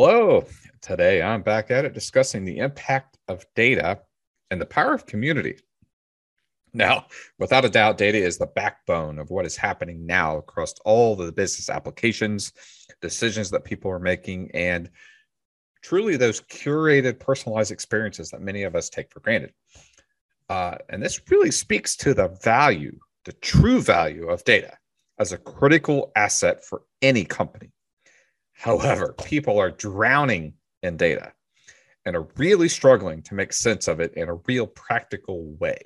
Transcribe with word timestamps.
Hello. 0.00 0.44
Today 0.80 1.20
I'm 1.20 1.42
back 1.42 1.72
at 1.72 1.84
it 1.84 1.92
discussing 1.92 2.44
the 2.44 2.58
impact 2.58 3.18
of 3.26 3.44
data 3.56 3.98
and 4.48 4.60
the 4.60 4.66
power 4.66 4.94
of 4.94 5.06
community. 5.06 5.56
Now, 6.72 7.06
without 7.40 7.64
a 7.64 7.68
doubt, 7.68 7.98
data 7.98 8.18
is 8.18 8.38
the 8.38 8.46
backbone 8.46 9.18
of 9.18 9.30
what 9.30 9.44
is 9.44 9.56
happening 9.56 10.06
now 10.06 10.36
across 10.36 10.72
all 10.84 11.16
the 11.16 11.32
business 11.32 11.68
applications, 11.68 12.52
decisions 13.02 13.50
that 13.50 13.64
people 13.64 13.90
are 13.90 13.98
making, 13.98 14.52
and 14.54 14.88
truly 15.82 16.16
those 16.16 16.42
curated, 16.42 17.18
personalized 17.18 17.72
experiences 17.72 18.30
that 18.30 18.40
many 18.40 18.62
of 18.62 18.76
us 18.76 18.88
take 18.88 19.10
for 19.10 19.18
granted. 19.18 19.52
Uh, 20.48 20.76
and 20.90 21.02
this 21.02 21.20
really 21.28 21.50
speaks 21.50 21.96
to 21.96 22.14
the 22.14 22.28
value, 22.44 22.96
the 23.24 23.32
true 23.32 23.82
value 23.82 24.28
of 24.28 24.44
data 24.44 24.78
as 25.18 25.32
a 25.32 25.38
critical 25.38 26.12
asset 26.14 26.64
for 26.64 26.82
any 27.02 27.24
company. 27.24 27.72
However, 28.58 29.14
people 29.24 29.60
are 29.60 29.70
drowning 29.70 30.54
in 30.82 30.96
data 30.96 31.32
and 32.04 32.16
are 32.16 32.26
really 32.36 32.68
struggling 32.68 33.22
to 33.22 33.34
make 33.34 33.52
sense 33.52 33.86
of 33.86 34.00
it 34.00 34.14
in 34.14 34.28
a 34.28 34.34
real 34.46 34.66
practical 34.66 35.52
way. 35.60 35.78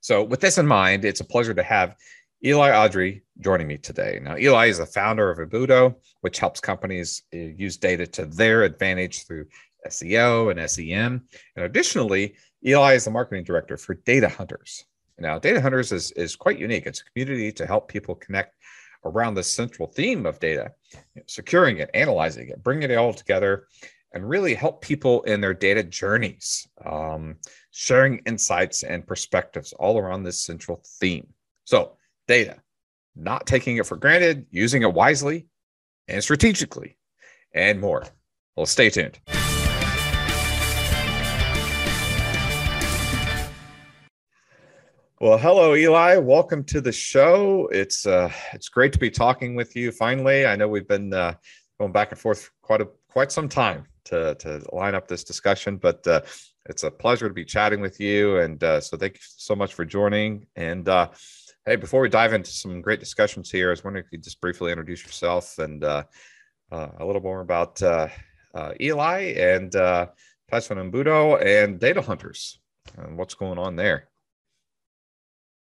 So, 0.00 0.22
with 0.22 0.40
this 0.40 0.56
in 0.56 0.66
mind, 0.66 1.04
it's 1.04 1.20
a 1.20 1.24
pleasure 1.24 1.52
to 1.52 1.62
have 1.62 1.96
Eli 2.42 2.70
Adri 2.70 3.20
joining 3.40 3.66
me 3.66 3.76
today. 3.76 4.18
Now, 4.22 4.38
Eli 4.38 4.68
is 4.68 4.78
the 4.78 4.86
founder 4.86 5.30
of 5.30 5.38
Ibudo, 5.38 5.96
which 6.22 6.38
helps 6.38 6.58
companies 6.58 7.22
uh, 7.34 7.38
use 7.38 7.76
data 7.76 8.06
to 8.06 8.24
their 8.24 8.62
advantage 8.62 9.26
through 9.26 9.46
SEO 9.88 10.50
and 10.50 10.70
SEM. 10.70 11.22
And 11.56 11.64
additionally, 11.66 12.36
Eli 12.64 12.94
is 12.94 13.04
the 13.04 13.10
marketing 13.10 13.44
director 13.44 13.76
for 13.76 13.94
Data 13.94 14.28
Hunters. 14.28 14.86
Now, 15.18 15.38
Data 15.38 15.60
Hunters 15.60 15.92
is, 15.92 16.12
is 16.12 16.34
quite 16.34 16.58
unique. 16.58 16.86
It's 16.86 17.00
a 17.02 17.10
community 17.12 17.52
to 17.52 17.66
help 17.66 17.88
people 17.88 18.14
connect 18.14 18.54
around 19.06 19.34
the 19.34 19.42
central 19.42 19.88
theme 19.88 20.26
of 20.26 20.40
data, 20.40 20.72
securing 21.26 21.78
it, 21.78 21.90
analyzing 21.94 22.48
it, 22.48 22.62
bringing 22.62 22.90
it 22.90 22.96
all 22.96 23.14
together, 23.14 23.66
and 24.12 24.28
really 24.28 24.54
help 24.54 24.80
people 24.80 25.22
in 25.22 25.40
their 25.40 25.54
data 25.54 25.82
journeys, 25.82 26.68
um, 26.84 27.36
sharing 27.70 28.18
insights 28.20 28.82
and 28.82 29.06
perspectives 29.06 29.72
all 29.74 29.98
around 29.98 30.22
this 30.22 30.40
central 30.40 30.82
theme. 31.00 31.26
So, 31.64 31.96
data, 32.26 32.56
not 33.14 33.46
taking 33.46 33.76
it 33.76 33.86
for 33.86 33.96
granted, 33.96 34.46
using 34.50 34.82
it 34.82 34.92
wisely 34.92 35.46
and 36.08 36.22
strategically, 36.22 36.96
and 37.52 37.80
more. 37.80 38.04
Well, 38.56 38.66
stay 38.66 38.90
tuned. 38.90 39.18
Well, 45.18 45.38
hello, 45.38 45.74
Eli. 45.74 46.16
Welcome 46.16 46.62
to 46.64 46.82
the 46.82 46.92
show. 46.92 47.70
It's 47.72 48.04
uh, 48.04 48.30
it's 48.52 48.68
great 48.68 48.92
to 48.92 48.98
be 48.98 49.10
talking 49.10 49.54
with 49.54 49.74
you. 49.74 49.90
Finally, 49.90 50.44
I 50.44 50.56
know 50.56 50.68
we've 50.68 50.86
been 50.86 51.14
uh, 51.14 51.32
going 51.80 51.90
back 51.90 52.10
and 52.10 52.20
forth 52.20 52.50
quite 52.60 52.82
a 52.82 52.88
quite 53.08 53.32
some 53.32 53.48
time 53.48 53.86
to 54.04 54.34
to 54.34 54.62
line 54.72 54.94
up 54.94 55.08
this 55.08 55.24
discussion, 55.24 55.78
but 55.78 56.06
uh, 56.06 56.20
it's 56.66 56.82
a 56.82 56.90
pleasure 56.90 57.28
to 57.28 57.34
be 57.34 57.46
chatting 57.46 57.80
with 57.80 57.98
you. 57.98 58.36
And 58.40 58.62
uh, 58.62 58.78
so, 58.78 58.98
thank 58.98 59.14
you 59.14 59.20
so 59.22 59.56
much 59.56 59.72
for 59.72 59.86
joining. 59.86 60.48
And 60.54 60.86
uh, 60.86 61.08
hey, 61.64 61.76
before 61.76 62.02
we 62.02 62.10
dive 62.10 62.34
into 62.34 62.50
some 62.50 62.82
great 62.82 63.00
discussions 63.00 63.50
here, 63.50 63.68
I 63.68 63.70
was 63.70 63.84
wondering 63.84 64.04
if 64.04 64.12
you 64.12 64.18
could 64.18 64.24
just 64.24 64.42
briefly 64.42 64.70
introduce 64.70 65.02
yourself 65.02 65.58
and 65.58 65.82
uh, 65.82 66.02
uh, 66.70 66.88
a 66.98 67.06
little 67.06 67.22
more 67.22 67.40
about 67.40 67.82
uh, 67.82 68.08
uh, 68.54 68.74
Eli 68.78 69.32
and 69.38 69.74
uh, 69.76 70.08
Passion 70.50 70.76
Embudo 70.76 71.42
and 71.42 71.80
Data 71.80 72.02
Hunters 72.02 72.58
and 72.98 73.16
what's 73.16 73.34
going 73.34 73.58
on 73.58 73.76
there. 73.76 74.10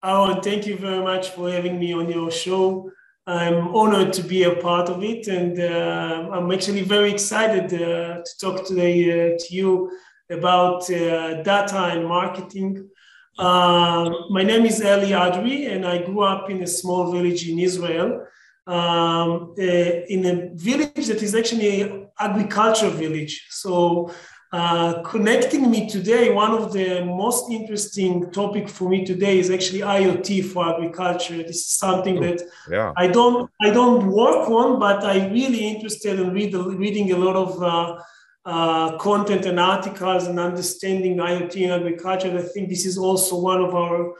Oh, 0.01 0.39
thank 0.39 0.65
you 0.65 0.77
very 0.77 1.03
much 1.03 1.31
for 1.31 1.51
having 1.51 1.77
me 1.77 1.91
on 1.91 2.09
your 2.09 2.31
show. 2.31 2.89
I'm 3.27 3.75
honored 3.75 4.13
to 4.13 4.23
be 4.23 4.43
a 4.43 4.55
part 4.55 4.87
of 4.87 5.03
it, 5.03 5.27
and 5.27 5.59
uh, 5.59 6.29
I'm 6.31 6.49
actually 6.53 6.83
very 6.83 7.11
excited 7.11 7.65
uh, 7.73 8.21
to 8.23 8.37
talk 8.39 8.65
today 8.65 8.95
uh, 9.11 9.37
to 9.37 9.53
you 9.53 9.91
about 10.29 10.89
uh, 10.89 11.43
data 11.43 11.91
and 11.91 12.07
marketing. 12.07 12.89
Um, 13.37 14.27
my 14.29 14.41
name 14.41 14.65
is 14.65 14.79
Eli 14.79 15.11
Adri, 15.11 15.69
and 15.69 15.85
I 15.85 16.01
grew 16.01 16.21
up 16.21 16.49
in 16.49 16.63
a 16.63 16.67
small 16.67 17.11
village 17.11 17.49
in 17.49 17.59
Israel, 17.59 18.25
um, 18.67 19.53
uh, 19.59 19.61
in 19.61 20.25
a 20.25 20.55
village 20.55 21.07
that 21.07 21.21
is 21.21 21.35
actually 21.35 21.81
an 21.81 22.07
agriculture 22.17 22.89
village. 22.89 23.47
So 23.49 24.13
uh, 24.51 25.03
connecting 25.03 25.69
me 25.69 25.87
today, 25.87 26.31
one 26.33 26.51
of 26.51 26.73
the 26.73 27.05
most 27.05 27.51
interesting 27.51 28.31
topic 28.31 28.67
for 28.67 28.89
me 28.89 29.05
today 29.05 29.37
is 29.37 29.51
actually 29.51 29.81
IoT 29.81 30.45
for 30.45 30.73
agriculture. 30.73 31.37
This 31.43 31.57
is 31.57 31.71
something 31.77 32.19
that 32.21 32.41
yeah. 32.69 32.91
I 32.97 33.07
don't 33.07 33.49
I 33.61 33.69
don't 33.69 34.07
work 34.07 34.49
on, 34.49 34.79
but 34.79 35.03
I 35.03 35.27
really 35.27 35.67
interested 35.67 36.19
in 36.19 36.33
read, 36.33 36.55
reading 36.55 37.11
a 37.11 37.17
lot 37.17 37.35
of 37.35 37.61
uh, 37.61 38.01
uh, 38.43 38.97
content 38.97 39.45
and 39.45 39.59
articles 39.59 40.25
and 40.25 40.39
understanding 40.39 41.17
IoT 41.17 41.55
in 41.57 41.69
agriculture. 41.69 42.35
I 42.35 42.41
think 42.41 42.69
this 42.69 42.87
is 42.87 42.97
also 42.97 43.39
one 43.39 43.61
of 43.61 43.75
our 43.75 44.15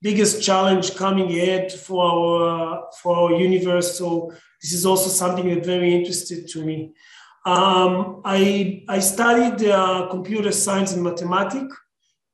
biggest 0.00 0.44
challenge 0.44 0.94
coming 0.94 1.28
ahead 1.32 1.72
for 1.72 2.04
our 2.04 2.88
for 3.02 3.16
our 3.16 3.32
universe. 3.32 3.98
So 3.98 4.32
this 4.60 4.72
is 4.72 4.86
also 4.86 5.08
something 5.08 5.52
that 5.52 5.66
very 5.66 5.92
interested 5.92 6.46
to 6.50 6.64
me. 6.64 6.92
Um, 7.44 8.22
I, 8.24 8.84
I 8.88 9.00
studied 9.00 9.68
uh, 9.68 10.08
computer 10.10 10.52
science 10.52 10.92
and 10.92 11.02
mathematics. 11.02 11.76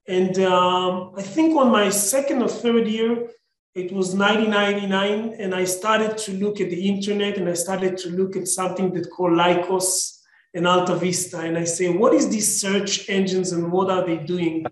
And 0.07 0.39
um, 0.41 1.13
I 1.17 1.23
think 1.23 1.57
on 1.57 1.71
my 1.71 1.91
second 1.91 2.43
or 2.43 2.49
third 2.49 2.87
year, 2.87 3.29
it 3.75 3.93
was 3.93 4.15
1999, 4.15 5.37
and 5.39 5.55
I 5.55 5.65
started 5.65 6.19
to 6.19 6.33
look 6.33 6.61
at 6.61 6.71
the 6.71 6.89
internet 6.89 7.37
and 7.37 7.49
I 7.49 7.53
started 7.53 7.97
to 7.99 8.11
look 8.11 8.35
at 8.35 8.49
something 8.49 8.93
that 8.95 9.11
called 9.11 9.33
Lycos 9.33 10.19
and 10.55 10.67
Alta 10.67 10.97
Vista. 10.97 11.39
And 11.41 11.57
I 11.57 11.65
say, 11.65 11.89
what 11.89 12.15
is 12.15 12.29
these 12.29 12.61
search 12.61 13.09
engines 13.09 13.53
and 13.53 13.71
what 13.71 13.91
are 13.91 14.05
they 14.05 14.17
doing? 14.17 14.67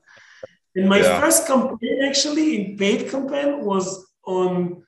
And 0.75 0.89
my 0.89 1.01
yeah. 1.01 1.21
first 1.21 1.47
campaign, 1.47 2.03
actually, 2.05 2.57
in 2.57 2.77
paid 2.77 3.09
campaign, 3.11 3.65
was 3.65 4.07
on 4.25 4.83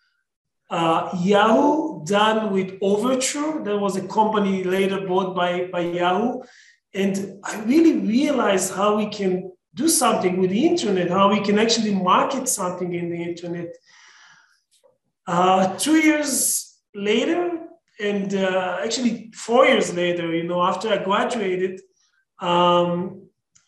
uh, 0.71 1.11
Yahoo 1.19 2.05
done 2.05 2.53
with 2.53 2.79
Overture. 2.83 3.63
That 3.65 3.79
was 3.79 3.97
a 3.97 4.07
company 4.07 4.65
later 4.65 5.07
bought 5.07 5.35
by, 5.35 5.67
by 5.73 5.81
Yahoo. 5.81 6.43
And 6.95 7.39
I 7.45 7.61
really 7.65 7.99
realized 7.99 8.75
how 8.75 8.97
we 8.97 9.09
can 9.09 9.53
do 9.75 9.89
something 9.89 10.39
with 10.39 10.51
the 10.51 10.67
internet, 10.67 11.11
how 11.11 11.31
we 11.31 11.41
can 11.41 11.59
actually 11.59 11.95
market 11.95 12.49
something 12.49 12.93
in 12.95 13.11
the 13.11 13.23
internet. 13.23 13.75
Uh, 15.27 15.77
two 15.77 15.97
years 15.97 16.79
later, 16.95 17.59
and 18.01 18.35
uh, 18.35 18.79
actually 18.83 19.31
four 19.35 19.67
years 19.67 19.95
later, 19.95 20.35
you 20.35 20.45
know, 20.45 20.63
after 20.63 20.89
I 20.89 20.99
graduated, 20.99 21.81
um, 22.41 23.23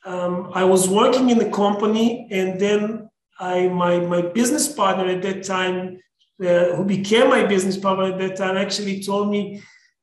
um, 0.05 0.51
I 0.55 0.65
was 0.65 0.89
working 0.89 1.31
in 1.31 1.39
the 1.39 1.51
company, 1.51 2.29
and 2.31 2.59
then 2.59 3.11
I 3.39 3.69
my 3.69 4.01
my 4.01 4.23
business 4.23 4.73
partner 4.73 5.07
at 5.07 5.23
that 5.23 5.45
time 5.45 5.99
uh, 6.41 6.77
who 6.77 6.85
became 6.85 7.29
my 7.29 7.45
business 7.45 7.77
partner 7.77 8.07
at 8.13 8.19
that 8.19 8.37
time, 8.37 8.57
actually 8.57 9.03
told 9.03 9.31
me, 9.31 9.63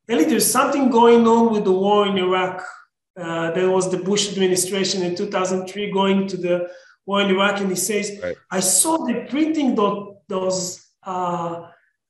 Eli, 0.09 0.23
there's 0.23 0.49
something 0.49 0.89
going 0.89 1.27
on 1.27 1.51
with 1.51 1.65
the 1.65 1.71
war 1.71 2.07
in 2.07 2.17
Iraq. 2.17 2.63
Uh, 3.19 3.51
there 3.51 3.69
was 3.69 3.89
the 3.89 3.97
Bush 3.97 4.31
administration 4.31 5.01
in 5.01 5.15
2003 5.15 5.91
going 5.91 6.27
to 6.27 6.37
the 6.37 6.69
war 7.05 7.21
in 7.21 7.29
Iraq, 7.29 7.59
and 7.59 7.69
he 7.69 7.75
says, 7.75 8.19
right. 8.21 8.37
I 8.51 8.59
saw 8.59 9.05
the 9.05 9.25
printing 9.29 9.75
those 10.27 10.87
uh, 11.03 11.67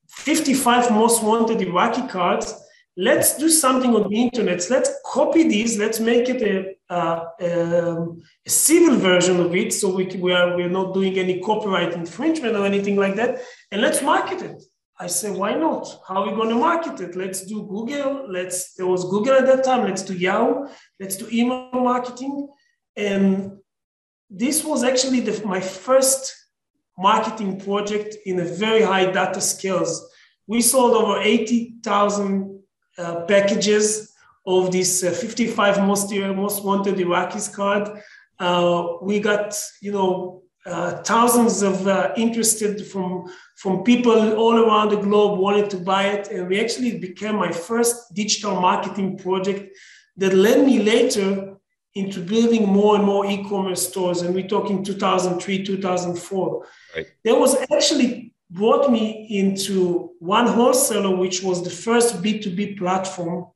55 0.08 0.90
most 0.92 1.22
wanted 1.22 1.60
Iraqi 1.60 2.06
cards 2.08 2.54
let's 2.98 3.38
do 3.38 3.48
something 3.48 3.94
on 3.94 4.10
the 4.10 4.16
internet. 4.20 4.68
Let's 4.68 4.90
copy 5.06 5.48
these. 5.48 5.78
Let's 5.78 6.00
make 6.00 6.28
it 6.28 6.42
a, 6.42 6.74
uh, 6.90 7.24
um, 7.40 8.22
a 8.46 8.50
civil 8.50 8.96
version 8.96 9.40
of 9.40 9.54
it. 9.54 9.72
So 9.72 9.94
we, 9.94 10.06
we 10.06 10.32
are 10.32 10.56
we're 10.56 10.68
not 10.68 10.94
doing 10.94 11.18
any 11.18 11.40
copyright 11.40 11.92
infringement 11.92 12.56
or 12.56 12.64
anything 12.64 12.96
like 12.96 13.16
that. 13.16 13.40
And 13.70 13.82
let's 13.82 14.02
market 14.02 14.42
it. 14.42 14.62
I 15.00 15.06
say, 15.06 15.30
why 15.30 15.54
not? 15.54 15.86
How 16.08 16.22
are 16.22 16.30
we 16.30 16.34
going 16.34 16.48
to 16.48 16.56
market 16.56 17.00
it? 17.00 17.14
Let's 17.14 17.44
do 17.46 17.62
Google. 17.66 18.26
Let's 18.28 18.74
there 18.74 18.86
was 18.86 19.04
Google 19.04 19.34
at 19.34 19.46
that 19.46 19.64
time. 19.64 19.86
Let's 19.86 20.02
do 20.02 20.14
Yahoo. 20.14 20.66
Let's 20.98 21.16
do 21.16 21.28
email 21.30 21.70
marketing. 21.72 22.48
And 22.96 23.58
this 24.28 24.64
was 24.64 24.82
actually 24.82 25.20
the, 25.20 25.46
my 25.46 25.60
first 25.60 26.34
marketing 26.98 27.60
project 27.60 28.16
in 28.26 28.40
a 28.40 28.44
very 28.44 28.82
high 28.82 29.10
data 29.10 29.40
scales. 29.40 30.04
We 30.48 30.62
sold 30.62 30.94
over 30.94 31.20
80,000 31.20 32.60
uh, 32.98 33.20
packages 33.26 34.07
of 34.48 34.72
this 34.72 35.04
uh, 35.04 35.10
55 35.10 35.86
most, 35.86 36.12
most 36.12 36.64
wanted 36.64 36.96
Iraqis 36.96 37.52
card. 37.52 38.02
Uh, 38.38 38.96
we 39.02 39.20
got, 39.20 39.60
you 39.82 39.92
know, 39.92 40.42
uh, 40.64 41.02
thousands 41.02 41.62
of 41.62 41.86
uh, 41.86 42.12
interested 42.16 42.86
from 42.86 43.24
from 43.56 43.82
people 43.82 44.34
all 44.34 44.56
around 44.58 44.90
the 44.90 44.96
globe 44.96 45.38
wanted 45.38 45.70
to 45.70 45.78
buy 45.78 46.04
it 46.08 46.28
and 46.28 46.46
we 46.48 46.60
actually 46.60 46.98
became 46.98 47.36
my 47.36 47.50
first 47.50 48.14
digital 48.14 48.60
marketing 48.60 49.16
project 49.16 49.74
that 50.16 50.34
led 50.34 50.66
me 50.66 50.82
later 50.82 51.56
into 51.94 52.20
building 52.20 52.66
more 52.66 52.96
and 52.96 53.04
more 53.04 53.24
e-commerce 53.24 53.88
stores 53.88 54.20
and 54.20 54.34
we're 54.34 54.46
talking 54.46 54.84
2003 54.84 55.64
2004 55.64 56.66
right. 56.96 57.06
there 57.24 57.38
was 57.38 57.56
actually 57.72 58.34
brought 58.50 58.90
me 58.90 59.26
into 59.30 60.10
one 60.18 60.46
wholesaler, 60.46 61.14
which 61.16 61.42
was 61.42 61.62
the 61.62 61.70
first 61.70 62.22
B2B 62.22 62.78
platform 62.78 63.46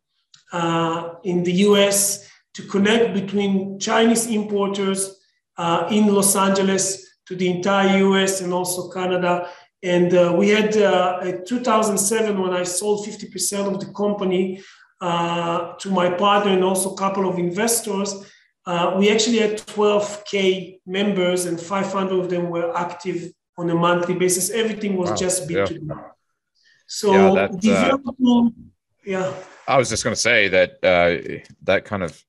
uh, 0.53 1.15
in 1.25 1.43
the 1.43 1.53
US 1.69 2.29
to 2.55 2.63
connect 2.63 3.15
between 3.15 3.79
Chinese 3.79 4.27
importers 4.27 5.19
uh, 5.57 5.89
in 5.91 6.15
Los 6.15 6.37
Angeles 6.37 7.07
to 7.27 7.35
the 7.35 7.49
entire 7.49 7.99
US 7.99 8.41
and 8.41 8.53
also 8.53 8.91
Canada. 8.91 9.49
And 9.83 10.15
uh, 10.15 10.35
we 10.37 10.51
had 10.51 10.77
uh, 10.77 11.21
in 11.25 11.45
2007 11.45 12.41
when 12.41 12.53
I 12.53 12.63
sold 12.63 13.07
50% 13.07 13.73
of 13.73 13.81
the 13.81 13.93
company 13.93 14.63
uh, 15.01 15.75
to 15.79 15.91
my 15.91 16.11
partner 16.11 16.53
and 16.53 16.63
also 16.63 16.95
a 16.95 16.97
couple 16.97 17.29
of 17.29 17.39
investors. 17.39 18.15
Uh, 18.65 18.95
we 18.97 19.11
actually 19.11 19.39
had 19.39 19.59
12k 19.59 20.81
members 20.87 21.47
and 21.47 21.61
500 21.61 22.17
of 22.17 22.31
them 22.31 22.49
were 22.49 22.77
active 22.77 23.33
on 23.59 23.69
a 23.71 23.75
monthly 23.75 24.15
basis. 24.15 24.51
Everything 24.51 24.97
was 24.97 25.11
wow. 25.11 25.17
just 25.17 25.49
B2B. 25.49 25.89
Yeah. 25.89 25.95
So 26.87 27.13
yeah, 27.13 27.43
uh, 27.43 27.47
developing, 27.49 28.55
yeah. 29.05 29.33
I 29.67 29.77
was 29.77 29.89
just 29.89 30.03
going 30.03 30.15
to 30.15 30.21
say 30.21 30.49
that 30.49 30.71
uh, 30.83 31.41
that 31.63 31.85
kind 31.85 32.03
of 32.03 32.25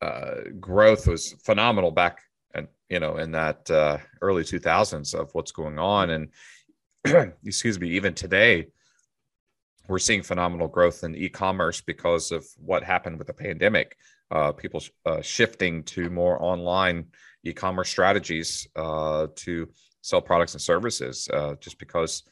uh, 0.00 0.34
growth 0.60 1.06
was 1.06 1.32
phenomenal 1.44 1.90
back 1.90 2.20
and 2.54 2.68
you 2.88 3.00
know 3.00 3.16
in 3.16 3.32
that 3.32 3.70
uh, 3.70 3.98
early 4.20 4.42
2000s 4.42 5.14
of 5.14 5.34
what's 5.34 5.52
going 5.52 5.78
on. 5.78 6.10
And 6.10 6.28
excuse 7.44 7.80
me 7.80 7.90
even 7.90 8.14
today 8.14 8.68
we're 9.88 9.98
seeing 9.98 10.22
phenomenal 10.22 10.68
growth 10.68 11.02
in 11.02 11.16
e-commerce 11.16 11.80
because 11.80 12.30
of 12.30 12.46
what 12.56 12.84
happened 12.84 13.18
with 13.18 13.26
the 13.26 13.32
pandemic. 13.32 13.96
Uh, 14.30 14.52
people 14.52 14.80
uh, 15.04 15.20
shifting 15.20 15.82
to 15.82 16.08
more 16.08 16.40
online 16.40 17.04
e-commerce 17.44 17.90
strategies 17.90 18.66
uh, 18.76 19.26
to 19.34 19.68
sell 20.00 20.22
products 20.22 20.54
and 20.54 20.62
services 20.62 21.28
just 21.60 21.78
because 21.78 22.22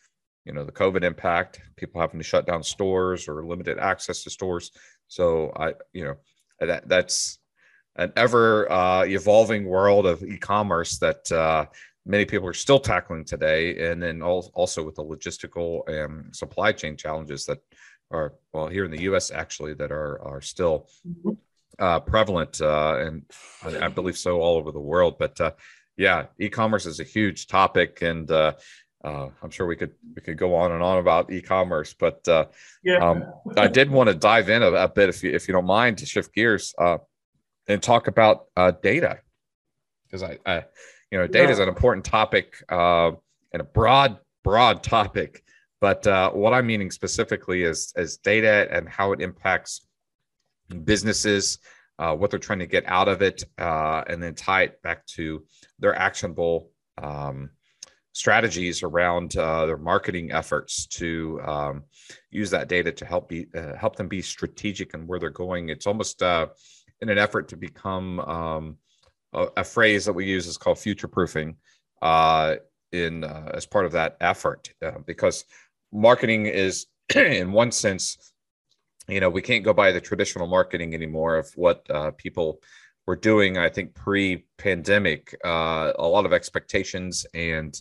you 0.50 0.56
know 0.56 0.64
the 0.64 0.73
covid 0.73 1.05
impact 1.05 1.61
people 1.76 2.00
having 2.00 2.19
to 2.19 2.25
shut 2.25 2.44
down 2.44 2.61
stores 2.61 3.29
or 3.29 3.47
limited 3.47 3.79
access 3.79 4.25
to 4.25 4.31
stores. 4.31 4.73
So 5.06 5.52
i 5.56 5.75
you 5.93 6.05
know 6.05 6.17
that 6.58 6.88
that's 6.88 7.38
an 7.94 8.12
ever 8.17 8.70
uh, 8.70 9.05
evolving 9.05 9.64
world 9.64 10.06
of 10.06 10.25
e-commerce 10.25 10.99
that 10.99 11.31
uh, 11.31 11.67
many 12.05 12.25
people 12.25 12.49
are 12.49 12.52
still 12.52 12.81
tackling 12.81 13.25
today. 13.25 13.91
And 13.91 14.02
then 14.02 14.23
also 14.23 14.82
with 14.82 14.97
the 14.97 15.05
logistical 15.05 15.88
and 15.88 16.35
supply 16.35 16.73
chain 16.73 16.96
challenges 16.96 17.46
that 17.46 17.58
are 18.11 18.35
well 18.53 18.67
here 18.67 18.85
in 18.85 18.91
the 18.91 18.99
us 18.99 19.31
actually 19.31 19.75
that 19.75 19.93
are 19.93 20.20
are 20.23 20.41
still 20.41 20.88
mm-hmm. 21.06 21.31
uh, 21.79 22.00
prevalent 22.00 22.61
uh, 22.61 22.96
and 22.99 23.23
I, 23.64 23.88
believe 23.88 24.19
so 24.19 24.41
all 24.41 24.56
over 24.56 24.73
the 24.73 24.81
world. 24.81 25.17
But 25.19 25.41
uh, 25.41 25.53
yeah, 25.96 26.26
e-commerce 26.41 26.87
is 26.87 26.99
a 26.99 27.05
huge 27.05 27.46
topic, 27.46 28.03
and 28.03 28.29
uh, 29.02 29.08
uh, 29.08 29.31
I'm 29.43 29.50
sure 29.50 29.67
we 29.67 29.76
could 29.76 29.93
we 30.14 30.23
could 30.23 30.37
go 30.37 30.55
on 30.55 30.73
and 30.73 30.82
on 30.82 30.99
about 30.99 31.32
e-commerce. 31.32 31.94
But 31.94 32.26
uh, 32.29 32.47
yeah. 32.82 32.99
um, 32.99 33.25
I 33.56 33.69
did 33.69 33.91
want 33.91 34.08
to 34.08 34.14
dive 34.14 34.49
in 34.49 34.62
a, 34.62 34.70
a, 34.73 34.88
bit, 34.88 35.08
if 35.08 35.23
you 35.23 35.31
if 35.31 35.49
you 35.49 35.52
don't 35.52 35.67
mind, 35.67 35.99
to 35.99 36.06
shift 36.06 36.35
gears 36.35 36.75
uh, 36.79 36.99
and 37.67 37.82
talk 37.82 38.08
about 38.08 38.47
uh, 38.56 38.73
data, 38.82 39.20
because 40.05 40.23
I, 40.23 40.38
I, 40.44 40.64
you 41.11 41.19
know, 41.19 41.26
data 41.26 41.47
yeah. 41.47 41.52
is 41.52 41.58
an 41.58 41.69
important 41.69 42.05
topic 42.05 42.56
uh, 42.69 43.12
and 43.52 43.61
a 43.61 43.64
broad 43.64 44.19
broad 44.44 44.82
topic. 44.82 45.44
But 45.81 46.05
what 46.35 46.53
I'm 46.53 46.67
meaning 46.67 46.91
specifically 46.91 47.62
is 47.62 47.93
is 47.96 48.19
data 48.19 48.69
and 48.70 48.87
how 48.87 49.12
it 49.12 49.23
impacts 49.23 49.87
businesses, 50.85 51.58
what 51.96 52.31
they're 52.31 52.38
trying 52.38 52.58
to 52.58 52.67
get 52.67 52.85
out 52.87 53.08
of 53.08 53.23
it, 53.23 53.44
and 53.56 54.23
then 54.23 54.35
tie 54.35 54.64
it 54.64 54.82
back 54.82 55.06
to 55.17 55.43
their 55.79 55.94
actionable 55.94 56.70
um, 56.99 57.49
strategies 58.12 58.82
around 58.82 59.36
uh, 59.36 59.66
their 59.66 59.76
marketing 59.76 60.32
efforts 60.32 60.86
to 60.86 61.40
um, 61.46 61.84
use 62.30 62.50
that 62.50 62.68
data 62.68 62.90
to 62.90 63.04
help 63.04 63.28
be 63.28 63.46
uh, 63.54 63.74
help 63.76 63.96
them 63.96 64.08
be 64.08 64.22
strategic 64.22 64.94
and 64.94 65.06
where 65.06 65.18
they're 65.18 65.30
going. 65.30 65.68
It's 65.68 65.86
almost 65.86 66.22
uh, 66.22 66.48
in 67.00 67.08
an 67.08 67.18
effort 67.18 67.48
to 67.48 67.56
become 67.56 68.20
um, 68.20 68.76
a, 69.32 69.46
a, 69.58 69.64
phrase 69.64 70.04
that 70.04 70.12
we 70.12 70.26
use 70.26 70.46
is 70.46 70.58
called 70.58 70.78
future 70.78 71.08
proofing 71.08 71.56
uh, 72.02 72.56
in 72.92 73.24
uh, 73.24 73.52
as 73.54 73.66
part 73.66 73.86
of 73.86 73.92
that 73.92 74.16
effort 74.20 74.70
uh, 74.84 74.98
because 75.06 75.44
marketing 75.92 76.46
is 76.46 76.86
in 77.14 77.52
one 77.52 77.70
sense 77.70 78.32
you 79.08 79.20
know 79.20 79.30
we 79.30 79.42
can't 79.42 79.64
go 79.64 79.72
by 79.72 79.92
the 79.92 80.00
traditional 80.00 80.48
marketing 80.48 80.94
anymore 80.94 81.36
of 81.36 81.50
what 81.54 81.86
people 82.16 82.60
were 83.06 83.16
doing, 83.16 83.58
I 83.58 83.68
think 83.68 83.94
pre-pandemic, 83.94 85.34
a 85.42 85.92
lot 85.98 86.26
of 86.26 86.32
expectations 86.32 87.26
and 87.34 87.74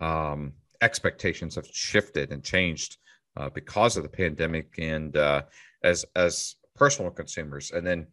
um, 0.00 0.52
expectations 0.80 1.54
have 1.54 1.66
shifted 1.66 2.32
and 2.32 2.42
changed 2.42 2.96
uh, 3.36 3.50
because 3.50 3.96
of 3.96 4.02
the 4.02 4.08
pandemic, 4.08 4.74
and 4.78 5.16
uh, 5.16 5.42
as 5.84 6.04
as 6.16 6.56
personal 6.74 7.10
consumers, 7.10 7.70
and 7.70 7.86
then 7.86 8.06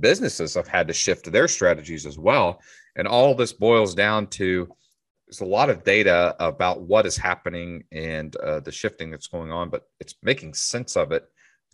businesses 0.00 0.54
have 0.54 0.68
had 0.68 0.86
to 0.88 0.94
shift 0.94 1.30
their 1.30 1.48
strategies 1.48 2.06
as 2.06 2.18
well. 2.18 2.60
And 2.96 3.08
all 3.08 3.34
this 3.34 3.52
boils 3.52 3.94
down 3.94 4.26
to 4.28 4.68
there's 5.26 5.40
a 5.40 5.44
lot 5.44 5.70
of 5.70 5.84
data 5.84 6.34
about 6.40 6.82
what 6.82 7.06
is 7.06 7.16
happening 7.16 7.84
and 7.92 8.34
uh, 8.36 8.58
the 8.60 8.72
shifting 8.72 9.10
that's 9.10 9.28
going 9.28 9.52
on, 9.52 9.70
but 9.70 9.84
it's 10.00 10.16
making 10.24 10.54
sense 10.54 10.96
of 10.96 11.12
it 11.12 11.24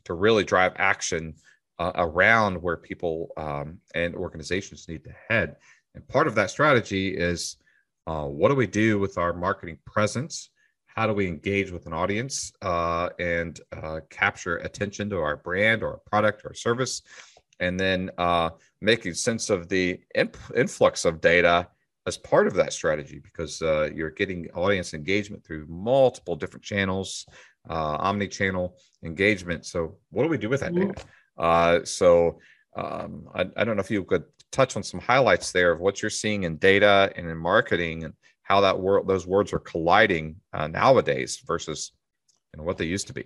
to 0.05 0.13
really 0.13 0.45
drive 0.45 0.73
action 0.77 1.35
uh, 1.79 1.93
around 1.95 2.61
where 2.63 2.77
people 2.77 3.31
um, 3.39 3.79
and 3.95 4.15
organizations 4.15 4.87
need 4.89 5.05
to 5.05 5.15
head. 5.31 5.57
And 5.95 6.07
part 6.07 6.27
of 6.27 6.35
that 6.35 6.51
strategy 6.51 7.17
is 7.17 7.57
uh, 8.07 8.25
what 8.25 8.49
do 8.49 8.55
we 8.55 8.67
do 8.67 8.99
with 8.99 9.19
our 9.19 9.33
marketing 9.33 9.79
presence? 9.85 10.51
How 10.87 11.07
do 11.07 11.13
we 11.13 11.27
engage 11.27 11.71
with 11.71 11.87
an 11.87 11.93
audience 11.93 12.53
uh, 12.63 13.11
and 13.19 13.61
uh, 13.73 14.01
capture 14.09 14.57
attention 14.59 15.11
to 15.11 15.19
our 15.19 15.37
brand 15.37 15.83
or 15.83 16.01
product 16.07 16.43
or 16.45 16.55
service? 16.55 17.03
And 17.61 17.79
then 17.79 18.11
uh, 18.19 18.51
making 18.81 19.15
sense 19.15 19.51
of 19.51 19.69
the 19.69 20.01
influx 20.15 21.05
of 21.05 21.21
data 21.21 21.69
as 22.07 22.17
part 22.17 22.47
of 22.47 22.55
that 22.55 22.73
strategy 22.73 23.19
because 23.19 23.61
uh, 23.63 23.91
you're 23.95 24.11
getting 24.11 24.49
audience 24.53 24.95
engagement 24.95 25.45
through 25.45 25.67
multiple 25.69 26.37
different 26.37 26.65
channels, 26.65 27.27
omni 27.69 28.29
channel 28.29 28.79
engagement. 29.05 29.67
So, 29.67 29.97
what 30.11 30.23
do 30.23 30.29
we 30.29 30.39
do 30.39 30.49
with 30.49 30.61
that 30.61 30.75
data? 30.75 30.95
Uh, 31.39 31.85
so 31.85 32.39
um, 32.77 33.29
I, 33.35 33.47
I, 33.57 33.65
don't 33.65 33.77
know 33.77 33.83
if 33.83 33.91
you 33.91 34.05
could 34.05 34.25
touch 34.53 34.77
on 34.77 34.83
some 34.83 35.01
highlights 35.01 35.53
there 35.53 35.73
of 35.73 35.81
what 35.81 36.01
you're 36.01 36.11
seeing 36.11 36.45
in 36.45 36.57
data 36.57 37.13
and 37.17 37.29
in 37.29 37.37
marketing 37.37 38.05
and 38.05 38.15
how 38.43 38.61
that 38.61 38.79
word 38.79 39.07
those 39.07 39.27
words 39.27 39.53
are 39.53 39.59
colliding 39.59 40.37
uh, 40.53 40.67
nowadays 40.67 41.43
versus 41.47 41.93
you 42.53 42.59
know, 42.59 42.65
what 42.65 42.79
they 42.79 42.85
used 42.85 43.07
to 43.09 43.13
be. 43.13 43.25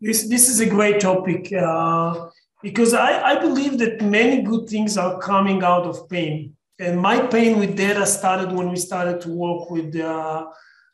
This 0.00 0.28
this 0.28 0.48
is 0.48 0.60
a 0.60 0.68
great 0.68 1.00
topic 1.00 1.52
uh, 1.52 2.28
because 2.62 2.94
I, 2.94 3.10
I 3.32 3.40
believe 3.40 3.78
that 3.78 4.00
many 4.00 4.42
good 4.42 4.68
things 4.68 4.96
are 4.96 5.18
coming 5.18 5.62
out 5.62 5.84
of 5.86 6.08
pain. 6.08 6.54
And 6.78 7.00
my 7.00 7.18
pain 7.26 7.58
with 7.58 7.76
data 7.76 8.06
started 8.06 8.52
when 8.52 8.70
we 8.70 8.76
started 8.76 9.20
to 9.22 9.30
work 9.30 9.68
with 9.70 9.96
uh, 9.96 10.46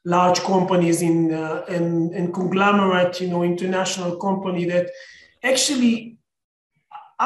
large 0.06 0.40
companies 0.40 1.02
in 1.02 1.34
uh, 1.34 1.64
and, 1.68 2.14
and 2.14 2.32
conglomerate, 2.32 3.20
you 3.20 3.28
know, 3.28 3.42
international 3.42 4.16
company 4.16 4.64
that 4.66 4.90
actually 5.42 6.16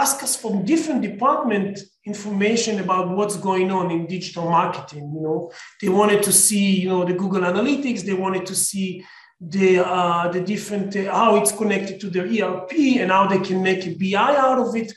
ask 0.02 0.22
us 0.22 0.34
from 0.36 0.64
different 0.64 1.02
department 1.02 1.80
information 2.06 2.80
about 2.80 3.04
what's 3.16 3.36
going 3.36 3.70
on 3.70 3.90
in 3.90 4.06
digital 4.06 4.44
marketing. 4.44 5.04
You 5.14 5.22
know, 5.26 5.52
they 5.80 5.88
wanted 5.88 6.22
to 6.28 6.32
see, 6.32 6.80
you 6.82 6.88
know, 6.88 7.04
the 7.04 7.14
Google 7.22 7.42
Analytics. 7.42 8.02
They 8.02 8.18
wanted 8.24 8.46
to 8.46 8.54
see 8.54 9.04
the 9.40 9.70
uh, 9.78 10.28
the 10.34 10.40
different 10.40 10.96
uh, 10.96 11.12
how 11.18 11.36
it's 11.40 11.52
connected 11.52 12.00
to 12.00 12.08
their 12.10 12.26
ERP 12.26 12.72
and 13.00 13.10
how 13.10 13.24
they 13.32 13.40
can 13.48 13.62
make 13.62 13.86
a 13.86 13.94
BI 14.00 14.36
out 14.46 14.58
of 14.58 14.74
it. 14.82 14.92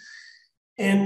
And 0.78 1.02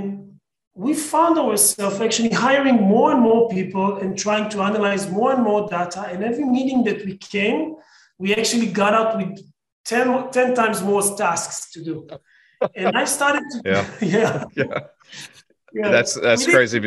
we 0.73 0.93
found 0.93 1.37
ourselves 1.37 2.01
actually 2.01 2.33
hiring 2.45 2.75
more 2.75 3.11
and 3.13 3.21
more 3.21 3.49
people 3.49 3.97
and 3.97 4.17
trying 4.17 4.49
to 4.49 4.61
analyze 4.61 5.09
more 5.09 5.31
and 5.33 5.43
more 5.43 5.67
data. 5.69 6.01
And 6.11 6.23
every 6.23 6.45
meeting 6.45 6.83
that 6.83 7.05
we 7.05 7.17
came, 7.17 7.75
we 8.17 8.35
actually 8.35 8.67
got 8.67 8.93
out 8.93 9.17
with 9.17 9.39
10, 9.85 10.31
10 10.31 10.53
times 10.53 10.81
more 10.81 11.01
tasks 11.15 11.71
to 11.71 11.83
do. 11.83 12.07
And 12.75 12.97
I 12.97 13.05
started 13.05 13.43
to, 13.51 13.61
yeah. 13.65 13.93
yeah. 14.01 14.43
yeah. 14.55 14.79
Yeah. 15.73 15.89
That's 15.91 16.13
that's 16.13 16.45
crazy. 16.45 16.79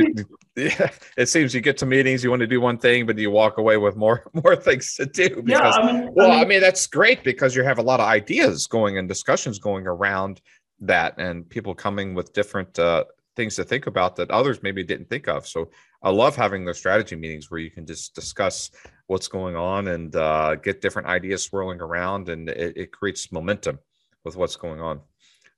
yeah, 0.56 0.88
it 1.18 1.26
seems 1.26 1.54
you 1.54 1.60
get 1.60 1.76
to 1.76 1.84
meetings, 1.84 2.24
you 2.24 2.30
want 2.30 2.40
to 2.40 2.46
do 2.46 2.58
one 2.58 2.78
thing, 2.78 3.04
but 3.04 3.18
you 3.18 3.30
walk 3.30 3.58
away 3.58 3.76
with 3.76 3.96
more 3.96 4.24
more 4.32 4.56
things 4.56 4.94
to 4.94 5.04
do. 5.04 5.42
Because, 5.42 5.76
yeah, 5.76 5.82
I 5.82 5.92
mean, 5.92 6.10
well, 6.14 6.30
I 6.30 6.36
mean, 6.36 6.40
I 6.40 6.44
mean, 6.46 6.60
that's 6.62 6.86
great 6.86 7.22
because 7.22 7.54
you 7.54 7.62
have 7.64 7.76
a 7.76 7.82
lot 7.82 8.00
of 8.00 8.06
ideas 8.06 8.66
going 8.66 8.96
and 8.96 9.06
discussions 9.06 9.58
going 9.58 9.86
around 9.86 10.40
that, 10.80 11.18
and 11.18 11.46
people 11.46 11.74
coming 11.74 12.14
with 12.14 12.32
different 12.32 12.78
uh, 12.78 13.04
things 13.36 13.56
to 13.56 13.64
think 13.64 13.86
about 13.86 14.16
that 14.16 14.30
others 14.30 14.62
maybe 14.62 14.82
didn't 14.82 15.10
think 15.10 15.28
of. 15.28 15.46
So 15.46 15.70
I 16.02 16.10
love 16.10 16.34
having 16.34 16.64
those 16.64 16.78
strategy 16.78 17.14
meetings 17.14 17.50
where 17.50 17.60
you 17.60 17.70
can 17.70 17.84
just 17.86 18.14
discuss 18.14 18.70
what's 19.06 19.28
going 19.28 19.54
on 19.54 19.88
and 19.88 20.14
uh, 20.16 20.56
get 20.56 20.80
different 20.80 21.08
ideas 21.08 21.44
swirling 21.44 21.80
around, 21.80 22.28
and 22.30 22.48
it, 22.48 22.76
it, 22.76 22.92
creates 22.92 23.30
momentum 23.32 23.78
with 24.24 24.36
what's 24.36 24.56
going 24.56 24.80
on. 24.80 25.00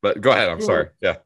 But 0.02 0.20
go 0.20 0.30
ahead. 0.30 0.48
I'm 0.48 0.60
sorry. 0.60 0.88
Yeah. 1.00 1.16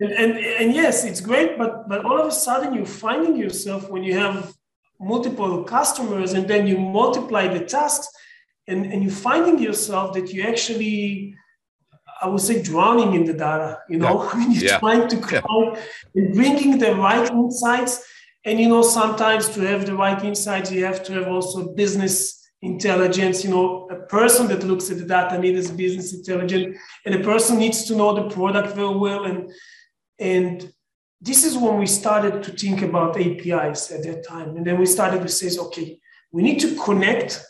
And, 0.00 0.12
and, 0.12 0.38
and 0.38 0.74
yes, 0.74 1.04
it's 1.04 1.20
great, 1.20 1.56
but 1.56 1.88
but 1.88 2.04
all 2.04 2.18
of 2.20 2.26
a 2.26 2.32
sudden 2.32 2.74
you're 2.74 2.86
finding 2.86 3.36
yourself 3.36 3.88
when 3.88 4.02
you 4.02 4.18
have 4.18 4.52
multiple 5.00 5.64
customers 5.64 6.32
and 6.32 6.46
then 6.48 6.66
you 6.66 6.78
multiply 6.78 7.46
the 7.46 7.64
tasks 7.64 8.08
and, 8.66 8.86
and 8.92 9.02
you're 9.02 9.12
finding 9.12 9.58
yourself 9.58 10.14
that 10.14 10.32
you 10.32 10.42
actually 10.42 11.34
I 12.22 12.28
would 12.28 12.40
say 12.40 12.62
drowning 12.62 13.14
in 13.14 13.24
the 13.24 13.32
data. 13.32 13.80
You 13.88 13.98
know, 13.98 14.22
yeah. 14.22 14.30
I 14.32 14.38
mean, 14.38 14.52
you're 14.52 14.64
yeah. 14.64 14.78
trying 14.78 15.08
to 15.08 15.16
count 15.16 15.76
yeah. 15.76 15.82
and 16.14 16.34
bringing 16.34 16.78
the 16.78 16.94
right 16.94 17.28
insights. 17.30 18.04
And 18.44 18.60
you 18.60 18.68
know, 18.68 18.82
sometimes 18.82 19.48
to 19.50 19.60
have 19.60 19.86
the 19.86 19.94
right 19.94 20.22
insights, 20.24 20.70
you 20.70 20.84
have 20.84 21.02
to 21.04 21.12
have 21.14 21.28
also 21.28 21.74
business 21.74 22.41
intelligence. 22.62 23.44
You 23.44 23.50
know, 23.50 23.88
a 23.90 23.96
person 24.06 24.48
that 24.48 24.64
looks 24.64 24.90
at 24.90 24.98
the 24.98 25.04
data 25.04 25.38
needs 25.38 25.70
business 25.70 26.14
intelligence, 26.14 26.78
and 27.04 27.14
a 27.14 27.20
person 27.20 27.58
needs 27.58 27.84
to 27.84 27.96
know 27.96 28.14
the 28.14 28.34
product 28.34 28.74
very 28.74 28.96
well. 28.96 29.24
And 29.24 29.52
and 30.18 30.72
this 31.20 31.44
is 31.44 31.56
when 31.56 31.78
we 31.78 31.86
started 31.86 32.42
to 32.42 32.52
think 32.52 32.82
about 32.82 33.20
APIs 33.20 33.90
at 33.92 34.02
that 34.04 34.26
time. 34.26 34.56
And 34.56 34.66
then 34.66 34.78
we 34.78 34.86
started 34.86 35.22
to 35.22 35.28
say, 35.28 35.56
okay, 35.56 36.00
we 36.32 36.42
need 36.42 36.58
to 36.60 36.74
connect 36.76 37.44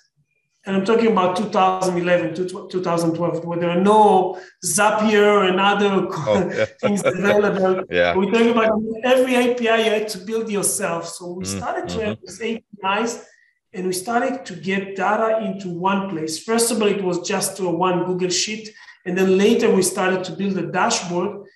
and 0.64 0.76
I'm 0.76 0.84
talking 0.84 1.08
about 1.08 1.36
2011 1.36 2.34
to 2.36 2.68
2012, 2.68 3.44
where 3.44 3.58
there 3.58 3.70
are 3.70 3.80
no 3.80 4.40
Zapier 4.64 5.48
and 5.48 5.58
other 5.58 6.06
oh, 6.10 6.50
yeah. 6.54 6.66
things 6.80 7.02
available. 7.04 7.84
yeah. 7.90 8.14
We're 8.16 8.30
talking 8.30 8.50
about 8.50 8.80
every 9.02 9.34
API 9.34 9.84
you 9.84 9.90
had 9.90 10.08
to 10.08 10.18
build 10.18 10.50
yourself. 10.50 11.08
So 11.08 11.32
we 11.32 11.44
mm-hmm. 11.44 11.58
started 11.58 11.84
mm-hmm. 11.86 11.98
to 11.98 12.06
have 12.06 12.18
these 12.20 12.62
APIs 12.84 13.26
and 13.74 13.86
we 13.86 13.92
started 13.92 14.44
to 14.46 14.54
get 14.54 14.96
data 14.96 15.38
into 15.44 15.68
one 15.70 16.10
place. 16.10 16.42
First 16.42 16.70
of 16.70 16.82
all, 16.82 16.88
it 16.88 17.02
was 17.02 17.26
just 17.26 17.56
to 17.56 17.68
a 17.68 17.74
one 17.74 18.04
Google 18.04 18.28
Sheet. 18.28 18.74
And 19.06 19.16
then 19.16 19.38
later 19.38 19.74
we 19.74 19.82
started 19.82 20.24
to 20.24 20.32
build 20.32 20.58
a 20.58 20.70
dashboard. 20.70 21.46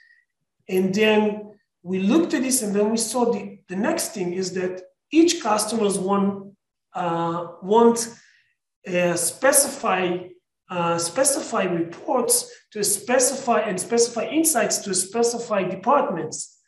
And 0.68 0.94
then 0.94 1.52
we 1.82 1.99
looked 1.99 2.35
at 2.35 2.42
this 2.42 2.62
and 2.62 2.75
then 2.75 2.90
we 2.90 2.96
saw 2.96 3.32
the, 3.32 3.58
the 3.68 3.76
next 3.76 4.12
thing 4.12 4.32
is 4.32 4.52
that 4.54 4.82
each 5.11 5.42
customers 5.42 5.99
want, 5.99 6.54
uh, 6.94 7.49
want 7.62 8.08
uh, 8.88 9.14
specify 9.14 10.18
uh, 10.68 10.99
specify 10.99 11.62
reports 11.62 12.50
to 12.73 12.82
specify 12.82 13.61
and 13.61 13.78
specify 13.78 14.25
insights 14.25 14.78
to 14.78 14.92
specify 14.92 15.62
departments, 15.62 16.58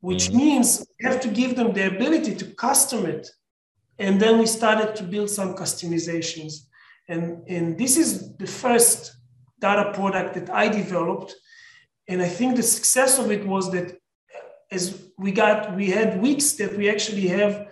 which 0.00 0.28
mm-hmm. 0.28 0.38
means 0.38 0.84
we 0.98 1.08
have 1.08 1.20
to 1.20 1.28
give 1.28 1.54
them 1.54 1.72
the 1.72 1.86
ability 1.86 2.34
to 2.34 2.46
custom 2.54 3.06
it. 3.06 3.30
And 3.98 4.20
then 4.20 4.38
we 4.38 4.46
started 4.46 4.96
to 4.96 5.04
build 5.04 5.30
some 5.30 5.54
customizations. 5.54 6.66
And, 7.08 7.46
and 7.48 7.78
this 7.78 7.96
is 7.96 8.36
the 8.36 8.46
first 8.46 9.16
data 9.60 9.92
product 9.92 10.34
that 10.34 10.50
I 10.50 10.68
developed. 10.68 11.34
And 12.08 12.20
I 12.22 12.28
think 12.28 12.56
the 12.56 12.62
success 12.62 13.18
of 13.18 13.30
it 13.30 13.46
was 13.46 13.70
that 13.72 13.96
as 14.70 15.10
we 15.18 15.32
got, 15.32 15.76
we 15.76 15.90
had 15.90 16.20
weeks 16.20 16.52
that 16.52 16.76
we 16.76 16.88
actually 16.88 17.28
have 17.28 17.68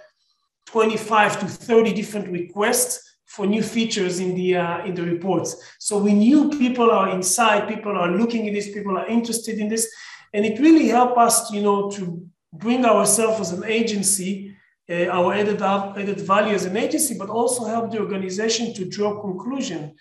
25 0.66 1.40
to 1.40 1.46
30 1.46 1.92
different 1.94 2.28
requests 2.28 3.10
for 3.26 3.46
new 3.46 3.62
features 3.62 4.18
in 4.18 4.34
the 4.34 4.56
uh, 4.56 4.84
in 4.84 4.94
the 4.94 5.02
reports. 5.02 5.56
So 5.78 5.98
we 5.98 6.12
knew 6.12 6.50
people 6.50 6.90
are 6.90 7.10
inside, 7.10 7.68
people 7.68 7.96
are 7.96 8.10
looking 8.10 8.48
at 8.48 8.54
this, 8.54 8.72
people 8.72 8.98
are 8.98 9.06
interested 9.06 9.58
in 9.58 9.68
this, 9.68 9.88
and 10.34 10.44
it 10.44 10.60
really 10.60 10.88
helped 10.88 11.16
us, 11.16 11.50
you 11.52 11.62
know, 11.62 11.90
to 11.92 12.26
bring 12.52 12.84
ourselves 12.84 13.40
as 13.40 13.52
an 13.52 13.64
agency, 13.64 14.56
uh, 14.90 15.06
our 15.06 15.32
added 15.34 15.62
added 15.62 16.20
value 16.20 16.54
as 16.54 16.64
an 16.64 16.76
agency, 16.76 17.16
but 17.16 17.30
also 17.30 17.64
help 17.64 17.90
the 17.90 18.00
organization 18.00 18.74
to 18.74 18.84
draw 18.84 19.20
conclusion. 19.20 19.94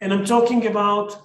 And 0.00 0.12
I'm 0.12 0.24
talking 0.24 0.66
about 0.66 1.16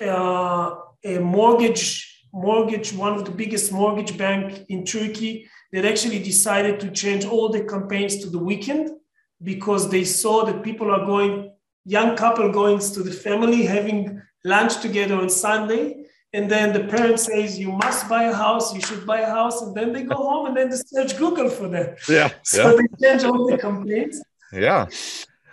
uh, 0.00 0.74
a 1.04 1.18
mortgage 1.18 2.12
mortgage, 2.32 2.92
one 2.92 3.12
of 3.12 3.24
the 3.24 3.30
biggest 3.30 3.72
mortgage 3.72 4.16
bank 4.16 4.64
in 4.68 4.84
Turkey 4.84 5.48
that 5.72 5.84
actually 5.84 6.18
decided 6.18 6.80
to 6.80 6.90
change 6.90 7.24
all 7.24 7.48
the 7.48 7.64
campaigns 7.64 8.18
to 8.18 8.30
the 8.30 8.38
weekend 8.38 8.90
because 9.42 9.90
they 9.90 10.04
saw 10.04 10.44
that 10.44 10.62
people 10.62 10.90
are 10.90 11.04
going, 11.04 11.52
young 11.84 12.16
couple 12.16 12.50
going 12.50 12.78
to 12.78 13.02
the 13.02 13.10
family, 13.10 13.64
having 13.64 14.22
lunch 14.44 14.80
together 14.80 15.16
on 15.16 15.28
Sunday. 15.28 16.01
And 16.34 16.50
then 16.50 16.72
the 16.72 16.84
parent 16.84 17.20
says, 17.20 17.58
you 17.58 17.72
must 17.72 18.08
buy 18.08 18.24
a 18.24 18.34
house, 18.34 18.74
you 18.74 18.80
should 18.80 19.06
buy 19.06 19.20
a 19.20 19.26
house. 19.30 19.60
And 19.62 19.74
then 19.74 19.92
they 19.92 20.02
go 20.02 20.16
home 20.16 20.46
and 20.46 20.56
then 20.56 20.70
they 20.70 20.76
search 20.76 21.16
Google 21.18 21.50
for 21.50 21.68
that. 21.68 21.98
Yeah. 22.08 22.30
So 22.44 22.70
yeah. 22.70 22.76
they 22.76 23.06
change 23.06 23.24
all 23.24 23.46
the 23.46 23.58
complaints. 23.58 24.22
Yeah. 24.52 24.86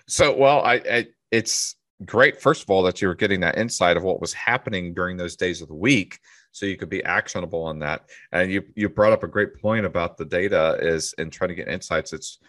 So, 0.07 0.36
well, 0.36 0.62
I, 0.62 0.75
I, 0.75 1.07
it's 1.31 1.75
great, 2.05 2.41
first 2.41 2.63
of 2.63 2.69
all, 2.69 2.83
that 2.83 3.01
you 3.01 3.07
were 3.07 3.15
getting 3.15 3.41
that 3.41 3.57
insight 3.57 3.98
of 3.98 4.03
what 4.03 4.21
was 4.21 4.33
happening 4.33 4.93
during 4.93 5.17
those 5.17 5.36
days 5.36 5.62
of 5.62 5.67
the 5.67 5.75
week 5.75 6.19
so 6.51 6.65
you 6.65 6.77
could 6.77 6.89
be 6.89 7.03
actionable 7.03 7.63
on 7.63 7.77
that 7.77 8.09
and 8.31 8.51
you 8.51 8.63
you 8.74 8.89
brought 8.89 9.13
up 9.13 9.21
a 9.21 9.27
great 9.27 9.62
point 9.62 9.86
about 9.86 10.17
the 10.17 10.25
data 10.25 10.79
is 10.81 11.13
in 11.19 11.29
trying 11.29 11.50
to 11.50 11.53
get 11.53 11.67
insights 11.67 12.12
it's 12.12 12.39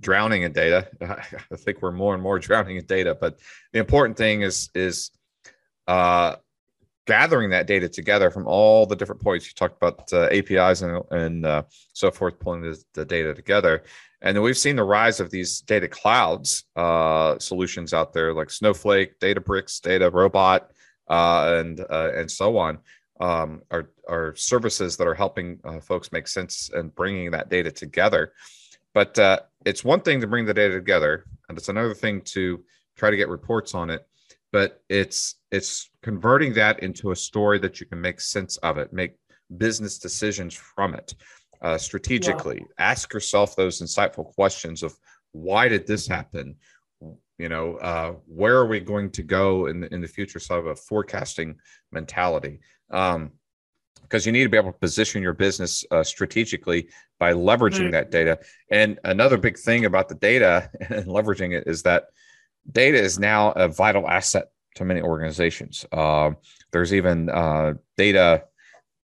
drowning 0.00 0.42
in 0.42 0.52
data. 0.52 0.88
I 1.00 1.56
think 1.56 1.82
we're 1.82 1.92
more 1.92 2.14
and 2.14 2.22
more 2.22 2.38
drowning 2.48 2.76
in 2.76 2.86
data, 2.86 3.16
but 3.18 3.38
the 3.72 3.80
important 3.80 4.16
thing 4.16 4.42
is 4.42 4.70
is 4.74 5.10
uh, 5.86 6.36
gathering 7.06 7.50
that 7.50 7.66
data 7.66 7.88
together 7.88 8.30
from 8.30 8.46
all 8.46 8.86
the 8.86 8.96
different 8.96 9.20
points. 9.20 9.46
You 9.46 9.52
talked 9.54 9.76
about 9.76 10.10
uh, 10.12 10.28
APIs 10.30 10.82
and, 10.82 11.02
and 11.10 11.46
uh, 11.46 11.62
so 11.92 12.10
forth, 12.10 12.38
pulling 12.38 12.62
the, 12.62 12.82
the, 12.94 13.04
data 13.04 13.34
together. 13.34 13.84
And 14.22 14.34
then 14.34 14.42
we've 14.42 14.56
seen 14.56 14.76
the 14.76 14.84
rise 14.84 15.20
of 15.20 15.30
these 15.30 15.60
data 15.60 15.86
clouds 15.86 16.64
uh, 16.76 17.38
solutions 17.38 17.92
out 17.92 18.12
there 18.14 18.32
like 18.32 18.50
Snowflake, 18.50 19.18
Databricks, 19.20 19.80
Data 19.80 20.10
Robot, 20.10 20.70
uh, 21.08 21.56
and 21.58 21.80
uh, 21.80 22.12
and 22.14 22.30
so 22.30 22.56
on. 22.56 22.78
Um, 23.20 23.62
are, 23.70 23.90
are 24.08 24.34
services 24.34 24.96
that 24.96 25.06
are 25.06 25.14
helping 25.14 25.60
uh, 25.62 25.78
folks 25.78 26.10
make 26.10 26.26
sense 26.26 26.70
and 26.74 26.92
bringing 26.94 27.30
that 27.30 27.48
data 27.48 27.70
together. 27.70 28.32
But 28.92 29.18
it's 29.64 29.84
one 29.84 30.00
thing 30.00 30.20
to 30.20 30.26
bring 30.26 30.46
the 30.46 30.54
data 30.54 30.74
together, 30.74 31.24
and 31.48 31.58
it's 31.58 31.68
another 31.68 31.94
thing 31.94 32.22
to 32.22 32.64
try 32.96 33.10
to 33.10 33.16
get 33.16 33.28
reports 33.28 33.74
on 33.74 33.90
it. 33.90 34.06
But 34.54 34.84
it's 34.88 35.34
it's 35.50 35.90
converting 36.04 36.54
that 36.54 36.78
into 36.80 37.10
a 37.10 37.16
story 37.16 37.58
that 37.58 37.80
you 37.80 37.86
can 37.86 38.00
make 38.00 38.20
sense 38.20 38.56
of 38.58 38.78
it, 38.78 38.92
make 38.92 39.16
business 39.56 39.98
decisions 39.98 40.54
from 40.54 40.94
it 40.94 41.12
uh, 41.60 41.76
strategically. 41.76 42.58
Yeah. 42.58 42.90
Ask 42.92 43.12
yourself 43.12 43.56
those 43.56 43.82
insightful 43.82 44.32
questions 44.36 44.84
of 44.84 44.96
why 45.32 45.66
did 45.66 45.88
this 45.88 46.06
happen? 46.06 46.54
You 47.36 47.48
know, 47.48 47.78
uh, 47.78 48.12
where 48.28 48.56
are 48.56 48.68
we 48.68 48.78
going 48.78 49.10
to 49.10 49.24
go 49.24 49.66
in 49.66 49.80
the, 49.80 49.92
in 49.92 50.00
the 50.00 50.06
future? 50.06 50.38
So, 50.38 50.56
of 50.60 50.66
a 50.66 50.76
forecasting 50.76 51.56
mentality. 51.90 52.60
Um, 52.92 53.32
because 54.02 54.24
you 54.24 54.30
need 54.30 54.44
to 54.44 54.50
be 54.50 54.56
able 54.56 54.72
to 54.72 54.78
position 54.78 55.20
your 55.20 55.32
business 55.32 55.84
uh, 55.90 56.04
strategically 56.04 56.86
by 57.18 57.32
leveraging 57.32 57.88
mm. 57.88 57.92
that 57.92 58.12
data. 58.12 58.38
And 58.70 59.00
another 59.02 59.36
big 59.36 59.58
thing 59.58 59.86
about 59.86 60.08
the 60.08 60.14
data 60.14 60.70
and 60.90 61.06
leveraging 61.06 61.54
it 61.54 61.64
is 61.66 61.82
that 61.82 62.04
data 62.70 62.98
is 62.98 63.18
now 63.18 63.52
a 63.52 63.68
vital 63.68 64.08
asset 64.08 64.48
to 64.76 64.84
many 64.84 65.00
organizations. 65.00 65.84
Uh, 65.92 66.32
there's 66.72 66.92
even 66.92 67.28
uh, 67.28 67.74
data 67.96 68.44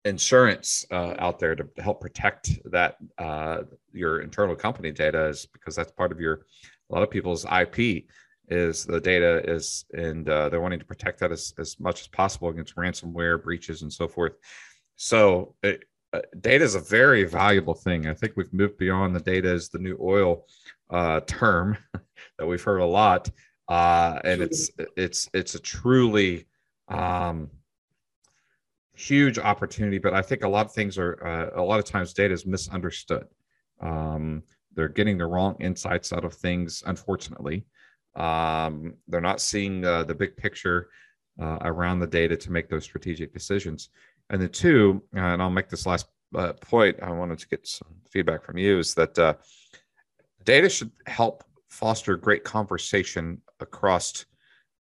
insurance 0.06 0.86
uh, 0.92 1.14
out 1.20 1.40
there 1.40 1.56
to 1.56 1.68
help 1.78 2.02
protect 2.02 2.52
that 2.66 2.98
uh, 3.18 3.60
your 3.94 4.20
internal 4.22 4.56
company 4.56 4.92
data 4.92 5.28
is 5.28 5.48
because 5.54 5.76
that's 5.76 5.92
part 5.92 6.12
of 6.12 6.20
your 6.20 6.46
a 6.90 6.94
lot 6.94 7.04
of 7.04 7.10
people's 7.10 7.46
IP 7.46 8.04
is 8.50 8.86
the 8.86 9.00
data 9.00 9.42
is 9.50 9.86
and 9.94 10.28
uh, 10.28 10.50
they're 10.50 10.60
wanting 10.60 10.80
to 10.80 10.86
protect 10.86 11.20
that 11.22 11.32
as, 11.32 11.54
as 11.58 11.80
much 11.80 12.02
as 12.02 12.08
possible 12.08 12.50
against 12.50 12.76
ransomware 12.76 13.42
breaches 13.42 13.82
and 13.82 13.94
so 13.94 14.06
forth 14.06 14.34
so 14.98 15.56
uh, 16.14 16.22
data 16.42 16.64
is 16.64 16.76
a 16.76 16.80
very 16.80 17.24
valuable 17.24 17.74
thing. 17.74 18.08
I 18.08 18.14
think 18.14 18.34
we've 18.36 18.54
moved 18.54 18.78
beyond 18.78 19.16
the 19.16 19.20
data 19.20 19.50
as 19.50 19.70
the 19.70 19.80
new 19.80 19.98
oil 20.00 20.46
uh, 20.94 21.20
term 21.22 21.78
that 22.38 22.46
we've 22.46 22.64
heard 22.64 22.80
a 22.80 22.86
lot, 22.86 23.30
uh, 23.68 24.20
and 24.24 24.42
it's 24.42 24.70
it's 24.96 25.30
it's 25.34 25.56
a 25.56 25.60
truly 25.60 26.46
um, 26.88 27.50
huge 28.96 29.40
opportunity. 29.40 29.98
But 29.98 30.14
I 30.14 30.22
think 30.22 30.44
a 30.44 30.50
lot 30.50 30.68
of 30.68 30.74
things 30.74 30.98
are 30.98 31.26
uh, 31.26 31.60
a 31.60 31.64
lot 31.64 31.80
of 31.80 31.86
times 31.86 32.14
data 32.14 32.34
is 32.34 32.46
misunderstood. 32.46 33.28
Um, 33.82 34.44
they're 34.76 34.88
getting 34.88 35.18
the 35.18 35.26
wrong 35.26 35.56
insights 35.60 36.14
out 36.14 36.24
of 36.24 36.34
things, 36.34 36.84
unfortunately. 36.86 37.66
Um, 38.16 38.94
they're 39.08 39.22
not 39.22 39.42
seeing 39.42 39.82
the 39.82 40.16
big 40.18 40.38
picture 40.38 40.90
uh, 41.40 41.58
around 41.62 42.00
the 42.00 42.08
data 42.08 42.38
to 42.38 42.52
make 42.52 42.70
those 42.70 42.84
strategic 42.84 43.34
decisions. 43.34 43.90
And 44.30 44.42
the 44.42 44.48
two, 44.48 45.04
and 45.14 45.42
I'll 45.42 45.50
make 45.50 45.70
this 45.70 45.86
last 45.86 46.08
uh, 46.36 46.54
point, 46.54 46.98
I 47.02 47.12
wanted 47.12 47.40
to 47.40 47.48
get 47.48 47.68
some 47.68 47.90
feedback 48.10 48.44
from 48.44 48.58
you 48.58 48.80
is 48.80 48.94
that 48.96 49.18
uh, 49.20 49.34
data 50.44 50.70
should 50.70 50.92
help 51.06 51.44
foster 51.70 52.16
great 52.16 52.44
conversation 52.44 53.42
across 53.60 54.26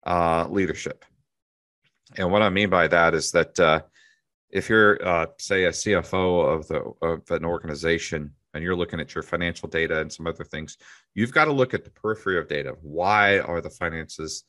uh, 0.05 0.47
leadership. 0.49 1.05
And 2.17 2.31
what 2.31 2.41
I 2.41 2.49
mean 2.49 2.69
by 2.69 2.87
that 2.87 3.13
is 3.13 3.31
that 3.31 3.59
uh, 3.59 3.81
if 4.49 4.69
you're, 4.69 5.05
uh, 5.05 5.27
say, 5.39 5.65
a 5.65 5.69
CFO 5.69 6.53
of 6.53 6.67
the 6.67 6.91
of 7.01 7.31
an 7.31 7.45
organization 7.45 8.33
and 8.53 8.63
you're 8.63 8.75
looking 8.75 8.99
at 8.99 9.15
your 9.15 9.23
financial 9.23 9.69
data 9.69 10.01
and 10.01 10.11
some 10.11 10.27
other 10.27 10.43
things, 10.43 10.77
you've 11.15 11.33
got 11.33 11.45
to 11.45 11.53
look 11.53 11.73
at 11.73 11.85
the 11.85 11.91
periphery 11.91 12.37
of 12.37 12.49
data. 12.49 12.75
Why 12.81 13.39
are 13.39 13.61
the 13.61 13.69
finances 13.69 14.43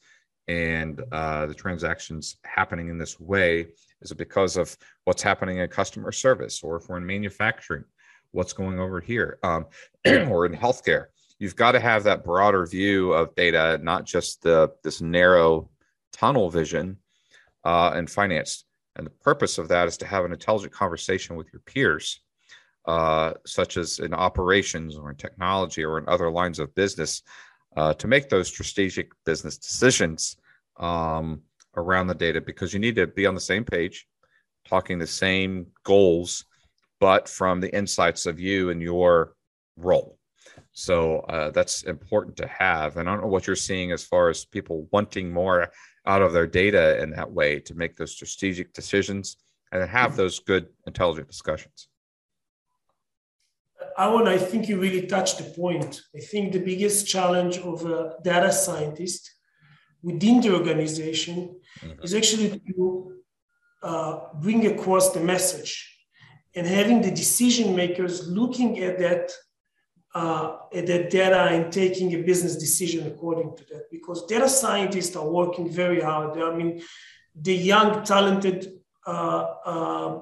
and 0.48 1.00
uh, 1.12 1.46
the 1.46 1.54
transactions 1.54 2.36
happening 2.44 2.88
in 2.88 2.98
this 2.98 3.20
way? 3.20 3.68
Is 4.00 4.10
it 4.10 4.18
because 4.18 4.56
of 4.56 4.76
what's 5.04 5.22
happening 5.22 5.58
in 5.58 5.68
customer 5.68 6.10
service, 6.10 6.64
or 6.64 6.76
if 6.76 6.88
we're 6.88 6.96
in 6.96 7.06
manufacturing, 7.06 7.84
what's 8.32 8.52
going 8.52 8.80
over 8.80 9.00
here, 9.00 9.38
um, 9.42 9.66
or 10.06 10.46
in 10.46 10.52
healthcare? 10.52 11.06
You've 11.38 11.56
got 11.56 11.72
to 11.72 11.80
have 11.80 12.04
that 12.04 12.24
broader 12.24 12.66
view 12.66 13.12
of 13.12 13.34
data, 13.34 13.78
not 13.82 14.04
just 14.04 14.42
the 14.42 14.72
this 14.82 15.00
narrow 15.00 15.70
tunnel 16.12 16.50
vision 16.50 16.98
uh, 17.64 17.94
in 17.96 18.06
finance. 18.06 18.64
And 18.96 19.06
the 19.06 19.10
purpose 19.10 19.58
of 19.58 19.68
that 19.68 19.88
is 19.88 19.96
to 19.98 20.06
have 20.06 20.24
an 20.24 20.32
intelligent 20.32 20.72
conversation 20.72 21.36
with 21.36 21.52
your 21.52 21.60
peers, 21.60 22.20
uh, 22.86 23.32
such 23.46 23.76
as 23.76 24.00
in 24.00 24.12
operations 24.12 24.96
or 24.96 25.10
in 25.10 25.16
technology 25.16 25.84
or 25.84 25.98
in 25.98 26.08
other 26.08 26.30
lines 26.30 26.58
of 26.58 26.74
business, 26.74 27.22
uh, 27.76 27.94
to 27.94 28.06
make 28.06 28.28
those 28.28 28.48
strategic 28.48 29.12
business 29.24 29.56
decisions 29.56 30.36
um, 30.78 31.40
around 31.76 32.06
the 32.06 32.14
data 32.14 32.40
because 32.40 32.74
you 32.74 32.78
need 32.78 32.96
to 32.96 33.06
be 33.06 33.26
on 33.26 33.34
the 33.34 33.40
same 33.40 33.64
page, 33.64 34.06
talking 34.66 34.98
the 34.98 35.06
same 35.06 35.66
goals, 35.84 36.44
but 37.02 37.28
from 37.28 37.58
the 37.58 37.74
insights 37.76 38.26
of 38.26 38.38
you 38.38 38.70
and 38.70 38.80
your 38.80 39.34
role. 39.76 40.20
So 40.70 41.18
uh, 41.34 41.50
that's 41.50 41.82
important 41.82 42.36
to 42.36 42.46
have. 42.46 42.96
And 42.96 43.08
I 43.08 43.12
don't 43.12 43.22
know 43.22 43.34
what 43.34 43.48
you're 43.48 43.56
seeing 43.56 43.90
as 43.90 44.04
far 44.04 44.28
as 44.28 44.44
people 44.44 44.86
wanting 44.92 45.32
more 45.32 45.72
out 46.06 46.22
of 46.22 46.32
their 46.32 46.46
data 46.46 47.02
in 47.02 47.10
that 47.10 47.32
way 47.32 47.58
to 47.58 47.74
make 47.74 47.96
those 47.96 48.12
strategic 48.12 48.72
decisions 48.72 49.36
and 49.72 49.82
have 49.90 50.14
those 50.14 50.38
good, 50.38 50.68
intelligent 50.86 51.26
discussions. 51.26 51.88
Alan, 53.98 54.28
I 54.28 54.38
think 54.38 54.68
you 54.68 54.78
really 54.78 55.08
touched 55.08 55.38
the 55.38 55.48
point. 55.62 56.02
I 56.14 56.20
think 56.20 56.52
the 56.52 56.60
biggest 56.60 57.08
challenge 57.08 57.58
of 57.58 57.84
a 57.84 58.14
data 58.22 58.52
scientist 58.52 59.28
within 60.04 60.40
the 60.40 60.54
organization 60.54 61.36
mm-hmm. 61.80 62.00
is 62.04 62.14
actually 62.14 62.60
to 62.68 63.14
uh, 63.82 64.18
bring 64.40 64.68
across 64.68 65.10
the 65.10 65.20
message 65.34 65.88
and 66.54 66.66
having 66.66 67.00
the 67.02 67.10
decision 67.10 67.74
makers 67.74 68.28
looking 68.28 68.78
at 68.80 68.98
that 68.98 69.32
uh, 70.14 70.56
the 70.72 71.06
data 71.10 71.48
and 71.52 71.72
taking 71.72 72.12
a 72.14 72.22
business 72.22 72.56
decision 72.56 73.06
according 73.06 73.56
to 73.56 73.64
that 73.72 73.90
because 73.90 74.26
data 74.26 74.48
scientists 74.48 75.16
are 75.16 75.26
working 75.26 75.70
very 75.70 76.00
hard. 76.02 76.38
I 76.38 76.54
mean, 76.54 76.82
the 77.34 77.54
young, 77.54 78.04
talented 78.04 78.72
uh, 79.06 79.44
uh, 79.64 80.18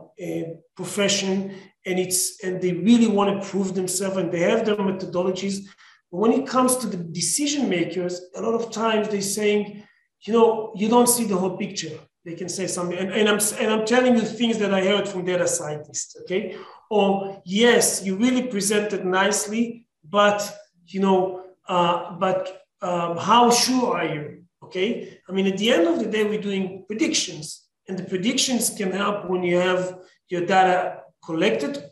profession, 0.76 1.54
and 1.84 1.98
it's 1.98 2.42
and 2.44 2.60
they 2.60 2.72
really 2.72 3.08
want 3.08 3.42
to 3.42 3.48
prove 3.48 3.74
themselves, 3.74 4.16
and 4.16 4.30
they 4.30 4.40
have 4.40 4.64
their 4.64 4.76
methodologies. 4.76 5.66
But 6.10 6.18
when 6.18 6.32
it 6.32 6.46
comes 6.46 6.76
to 6.76 6.86
the 6.86 6.96
decision 6.96 7.68
makers, 7.68 8.20
a 8.36 8.40
lot 8.40 8.54
of 8.54 8.70
times 8.70 9.08
they're 9.08 9.22
saying, 9.22 9.82
you 10.22 10.32
know, 10.32 10.72
you 10.76 10.88
don't 10.88 11.08
see 11.08 11.24
the 11.24 11.36
whole 11.36 11.56
picture. 11.56 11.98
They 12.24 12.34
can 12.34 12.48
say 12.48 12.66
something, 12.66 12.98
and, 12.98 13.10
and 13.12 13.28
I'm 13.28 13.40
and 13.58 13.72
I'm 13.72 13.86
telling 13.86 14.14
you 14.14 14.22
things 14.22 14.58
that 14.58 14.74
I 14.74 14.84
heard 14.84 15.08
from 15.08 15.24
data 15.24 15.48
scientists. 15.48 16.16
Okay, 16.22 16.56
or 16.90 17.40
yes, 17.44 18.04
you 18.04 18.16
really 18.16 18.42
presented 18.42 19.06
nicely, 19.06 19.86
but 20.04 20.38
you 20.86 21.00
know, 21.00 21.44
uh, 21.66 22.12
but 22.12 22.62
um, 22.82 23.16
how 23.16 23.50
sure 23.50 23.96
are 23.96 24.04
you? 24.04 24.44
Okay, 24.62 25.18
I 25.28 25.32
mean, 25.32 25.46
at 25.46 25.56
the 25.56 25.72
end 25.72 25.88
of 25.88 25.98
the 25.98 26.06
day, 26.06 26.24
we're 26.24 26.42
doing 26.42 26.84
predictions, 26.86 27.66
and 27.88 27.98
the 27.98 28.04
predictions 28.04 28.68
can 28.70 28.92
help 28.92 29.30
when 29.30 29.42
you 29.42 29.56
have 29.56 29.98
your 30.28 30.44
data 30.44 31.00
collected 31.24 31.90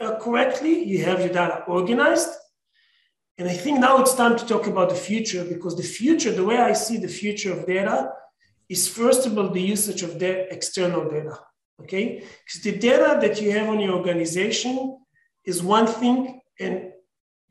uh, 0.00 0.18
correctly, 0.18 0.84
you 0.84 1.04
have 1.04 1.20
your 1.20 1.30
data 1.30 1.64
organized. 1.66 2.28
And 3.38 3.48
I 3.48 3.52
think 3.52 3.80
now 3.80 4.00
it's 4.00 4.14
time 4.14 4.36
to 4.36 4.46
talk 4.46 4.66
about 4.66 4.88
the 4.88 4.94
future 4.94 5.44
because 5.44 5.76
the 5.76 5.82
future, 5.82 6.32
the 6.32 6.44
way 6.44 6.58
I 6.58 6.72
see 6.72 6.96
the 6.96 7.08
future 7.08 7.52
of 7.52 7.66
data, 7.66 8.10
is 8.68 8.88
first 8.88 9.26
of 9.26 9.36
all 9.38 9.50
the 9.50 9.60
usage 9.60 10.02
of 10.02 10.18
the 10.18 10.52
external 10.52 11.08
data 11.08 11.38
okay? 11.82 12.22
Because 12.44 12.62
the 12.62 12.78
data 12.78 13.18
that 13.20 13.40
you 13.40 13.50
have 13.52 13.68
on 13.68 13.80
your 13.80 13.94
organization 13.94 14.98
is 15.44 15.62
one 15.62 15.86
thing, 15.86 16.40
and 16.58 16.92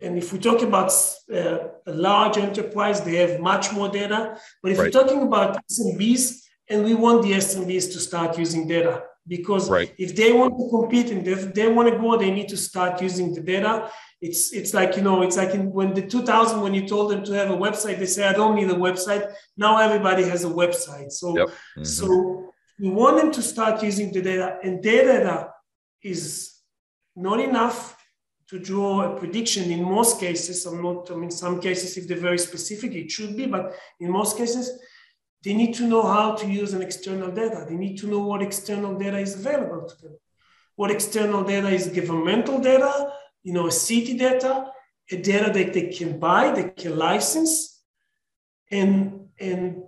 and 0.01 0.17
if 0.17 0.33
we 0.33 0.39
talk 0.39 0.61
about 0.61 0.91
uh, 1.33 1.69
a 1.87 1.93
large 1.93 2.37
enterprise, 2.37 3.01
they 3.01 3.15
have 3.15 3.39
much 3.39 3.71
more 3.71 3.89
data. 3.89 4.37
But 4.61 4.73
if 4.73 4.77
right. 4.77 4.85
we're 4.85 5.03
talking 5.03 5.21
about 5.21 5.57
SMBs, 5.71 6.41
and 6.69 6.83
we 6.83 6.93
want 6.93 7.23
the 7.23 7.31
SMBs 7.31 7.93
to 7.93 7.99
start 7.99 8.37
using 8.37 8.67
data, 8.67 9.03
because 9.27 9.69
right. 9.69 9.93
if 9.97 10.15
they 10.15 10.33
want 10.33 10.57
to 10.57 10.69
compete 10.69 11.11
and 11.11 11.25
if 11.27 11.53
they 11.53 11.67
want 11.69 11.89
to 11.89 11.97
go, 11.97 12.17
they 12.17 12.31
need 12.31 12.49
to 12.49 12.57
start 12.57 13.01
using 13.01 13.33
the 13.33 13.41
data. 13.41 13.89
It's 14.27 14.53
it's 14.53 14.73
like 14.73 14.95
you 14.97 15.03
know, 15.03 15.21
it's 15.21 15.37
like 15.37 15.53
in, 15.53 15.71
when 15.71 15.93
the 15.93 16.01
2000 16.01 16.61
when 16.61 16.73
you 16.73 16.87
told 16.87 17.11
them 17.11 17.23
to 17.25 17.33
have 17.33 17.51
a 17.51 17.57
website, 17.57 17.99
they 17.99 18.05
say 18.05 18.27
I 18.27 18.33
don't 18.33 18.55
need 18.55 18.69
a 18.69 18.81
website. 18.87 19.31
Now 19.55 19.77
everybody 19.77 20.23
has 20.23 20.43
a 20.43 20.53
website. 20.61 21.11
So 21.11 21.37
yep. 21.37 21.47
mm-hmm. 21.47 21.83
so 21.83 22.07
we 22.79 22.89
want 22.89 23.17
them 23.17 23.31
to 23.31 23.41
start 23.41 23.83
using 23.83 24.11
the 24.11 24.21
data, 24.21 24.57
and 24.63 24.81
data 24.81 25.51
is 26.01 26.55
not 27.15 27.39
enough 27.39 27.95
to 28.49 28.59
draw 28.59 29.01
a 29.01 29.19
prediction 29.19 29.71
in 29.71 29.83
most 29.83 30.19
cases. 30.19 30.65
I'm 30.65 30.81
not, 30.81 31.09
I 31.11 31.15
mean, 31.15 31.31
some 31.31 31.59
cases, 31.59 31.97
if 31.97 32.07
they're 32.07 32.17
very 32.17 32.37
specific, 32.37 32.93
it 32.93 33.09
should 33.09 33.35
be, 33.35 33.47
but 33.47 33.73
in 33.99 34.11
most 34.11 34.37
cases, 34.37 34.69
they 35.43 35.53
need 35.53 35.73
to 35.75 35.87
know 35.87 36.03
how 36.03 36.35
to 36.35 36.47
use 36.47 36.73
an 36.73 36.81
external 36.81 37.31
data. 37.31 37.65
They 37.67 37.75
need 37.75 37.97
to 37.99 38.07
know 38.07 38.19
what 38.19 38.41
external 38.41 38.97
data 38.97 39.17
is 39.17 39.35
available 39.35 39.87
to 39.87 40.01
them. 40.01 40.17
What 40.75 40.91
external 40.91 41.43
data 41.43 41.69
is 41.69 41.87
governmental 41.87 42.59
data, 42.59 43.11
you 43.45 43.53
know, 43.53 43.69
city 43.69 44.17
data, 44.17 44.53
a 45.11 45.17
data 45.17 45.51
that 45.53 45.71
they 45.71 45.87
can 45.89 46.19
buy, 46.19 46.51
they 46.51 46.69
can 46.81 46.97
license, 46.97 47.83
and 48.71 49.29
and 49.39 49.83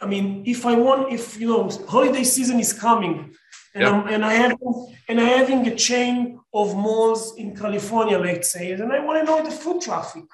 I 0.00 0.06
mean, 0.06 0.42
if 0.46 0.64
I 0.64 0.74
want, 0.74 1.12
if 1.12 1.38
you 1.38 1.48
know, 1.48 1.68
holiday 1.86 2.24
season 2.24 2.58
is 2.58 2.72
coming, 2.72 3.16
and 3.74 3.82
yep. 3.82 3.92
I'm, 3.92 4.08
and 4.08 4.24
I 4.24 4.32
have 4.32 4.56
and 5.08 5.20
I 5.20 5.24
having 5.40 5.66
a 5.68 5.76
chain 5.76 6.40
of 6.54 6.74
malls 6.74 7.36
in 7.36 7.54
California, 7.54 8.18
let's 8.18 8.50
say, 8.50 8.72
and 8.72 8.90
I 8.90 9.00
want 9.00 9.20
to 9.20 9.24
know 9.24 9.44
the 9.44 9.50
foot 9.50 9.82
traffic. 9.82 10.24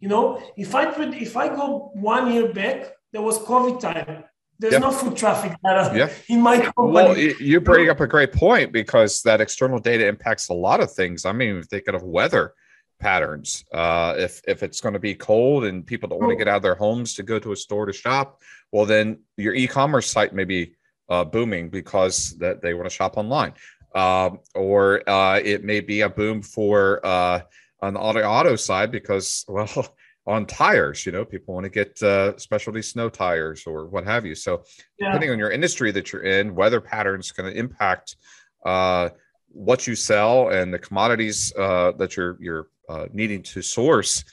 You 0.00 0.08
know, 0.08 0.42
if 0.56 0.74
I 0.74 0.86
put, 0.86 1.14
if 1.14 1.36
I 1.36 1.46
go 1.48 1.90
one 1.94 2.32
year 2.32 2.52
back, 2.52 2.92
there 3.12 3.22
was 3.22 3.38
COVID 3.38 3.80
time. 3.80 4.24
There's 4.58 4.72
yep. 4.72 4.82
no 4.82 4.90
foot 4.90 5.16
traffic 5.16 5.56
data 5.62 5.92
yeah. 5.94 6.34
in 6.34 6.40
my 6.40 6.56
company. 6.60 6.92
Well, 6.92 7.18
you 7.18 7.60
bring 7.60 7.90
up 7.90 8.00
a 8.00 8.06
great 8.06 8.32
point 8.32 8.72
because 8.72 9.22
that 9.22 9.40
external 9.40 9.78
data 9.78 10.06
impacts 10.06 10.48
a 10.48 10.54
lot 10.54 10.80
of 10.80 10.90
things. 10.92 11.24
I 11.26 11.32
mean, 11.32 11.62
thinking 11.62 11.94
of 11.94 12.02
weather 12.02 12.54
patterns. 12.98 13.64
Uh, 13.72 14.14
if 14.16 14.40
if 14.48 14.62
it's 14.62 14.80
going 14.80 14.94
to 14.94 14.98
be 14.98 15.14
cold 15.14 15.64
and 15.64 15.86
people 15.86 16.08
don't 16.08 16.20
want 16.20 16.30
to 16.30 16.36
get 16.36 16.48
out 16.48 16.56
of 16.56 16.62
their 16.62 16.74
homes 16.74 17.14
to 17.14 17.22
go 17.22 17.38
to 17.38 17.52
a 17.52 17.56
store 17.56 17.86
to 17.86 17.92
shop, 17.92 18.40
well, 18.72 18.86
then 18.86 19.18
your 19.36 19.54
e-commerce 19.54 20.10
site 20.10 20.34
may 20.34 20.44
be 20.44 20.74
uh, 21.08 21.24
booming 21.24 21.68
because 21.68 22.36
that 22.38 22.62
they 22.62 22.74
want 22.74 22.86
to 22.86 22.90
shop 22.90 23.16
online, 23.16 23.52
um, 23.94 24.40
or 24.54 25.08
uh, 25.08 25.40
it 25.44 25.64
may 25.64 25.80
be 25.80 26.00
a 26.00 26.08
boom 26.08 26.42
for 26.42 27.04
uh, 27.04 27.40
on 27.80 27.94
the 27.94 28.00
auto 28.00 28.22
auto 28.22 28.56
side 28.56 28.90
because 28.90 29.44
well. 29.48 29.94
On 30.28 30.44
tires, 30.44 31.06
you 31.06 31.12
know, 31.12 31.24
people 31.24 31.54
want 31.54 31.64
to 31.64 31.70
get 31.70 32.02
uh, 32.02 32.36
specialty 32.36 32.82
snow 32.82 33.08
tires 33.08 33.64
or 33.64 33.86
what 33.86 34.04
have 34.04 34.26
you. 34.26 34.34
So, 34.34 34.64
yeah. 34.98 35.12
depending 35.12 35.30
on 35.30 35.38
your 35.38 35.52
industry 35.52 35.92
that 35.92 36.12
you're 36.12 36.24
in, 36.24 36.54
weather 36.54 36.80
patterns 36.80 37.30
going 37.30 37.52
to 37.52 37.56
impact 37.56 38.16
uh, 38.64 39.10
what 39.48 39.86
you 39.86 39.94
sell 39.94 40.48
and 40.48 40.74
the 40.74 40.78
commodities 40.78 41.52
uh, 41.56 41.92
that 41.92 42.16
you're 42.16 42.36
you're 42.40 42.68
uh, 42.88 43.06
needing 43.12 43.42
to 43.42 43.62
source, 43.62 44.24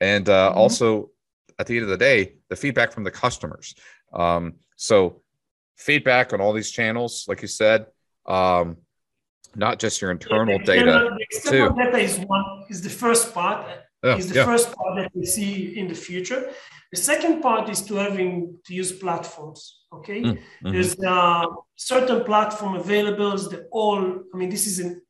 and 0.00 0.28
uh, 0.28 0.50
mm-hmm. 0.50 0.58
also 0.58 1.10
at 1.58 1.66
the 1.66 1.76
end 1.76 1.84
of 1.84 1.90
the 1.90 1.96
day, 1.96 2.34
the 2.48 2.56
feedback 2.56 2.92
from 2.92 3.04
the 3.04 3.10
customers. 3.10 3.74
Um, 4.12 4.54
so 4.76 5.22
feedback 5.76 6.32
on 6.32 6.40
all 6.40 6.52
these 6.52 6.70
channels, 6.70 7.24
like 7.28 7.42
you 7.42 7.48
said, 7.48 7.86
um, 8.26 8.76
not 9.56 9.78
just 9.78 10.00
your 10.00 10.10
internal 10.10 10.58
yeah, 10.60 10.64
data. 10.64 11.10
The 11.16 11.26
external 11.30 11.70
too. 11.70 11.84
data 11.84 11.98
is 11.98 12.18
one 12.20 12.44
is 12.68 12.82
the 12.82 12.90
first 12.90 13.34
part. 13.34 13.66
Yeah, 14.02 14.16
is 14.16 14.28
the 14.28 14.36
yeah. 14.36 14.44
first 14.44 14.72
part 14.72 14.96
that 14.96 15.10
we 15.12 15.26
see 15.26 15.76
in 15.78 15.88
the 15.88 15.94
future. 15.94 16.50
The 16.92 16.98
second 16.98 17.40
part 17.40 17.68
is 17.68 17.82
to 17.82 17.96
having 17.96 18.56
to 18.66 18.74
use 18.74 18.92
platforms. 18.92 19.80
Okay, 19.92 20.22
mm, 20.22 20.32
mm-hmm. 20.34 20.70
there's 20.72 20.98
uh, 21.00 21.46
certain 21.74 22.24
platform 22.24 22.76
available. 22.76 23.36
That 23.36 23.66
all. 23.72 24.02
I 24.32 24.36
mean, 24.36 24.50
this 24.50 24.66
is 24.66 24.78
an 24.78 25.02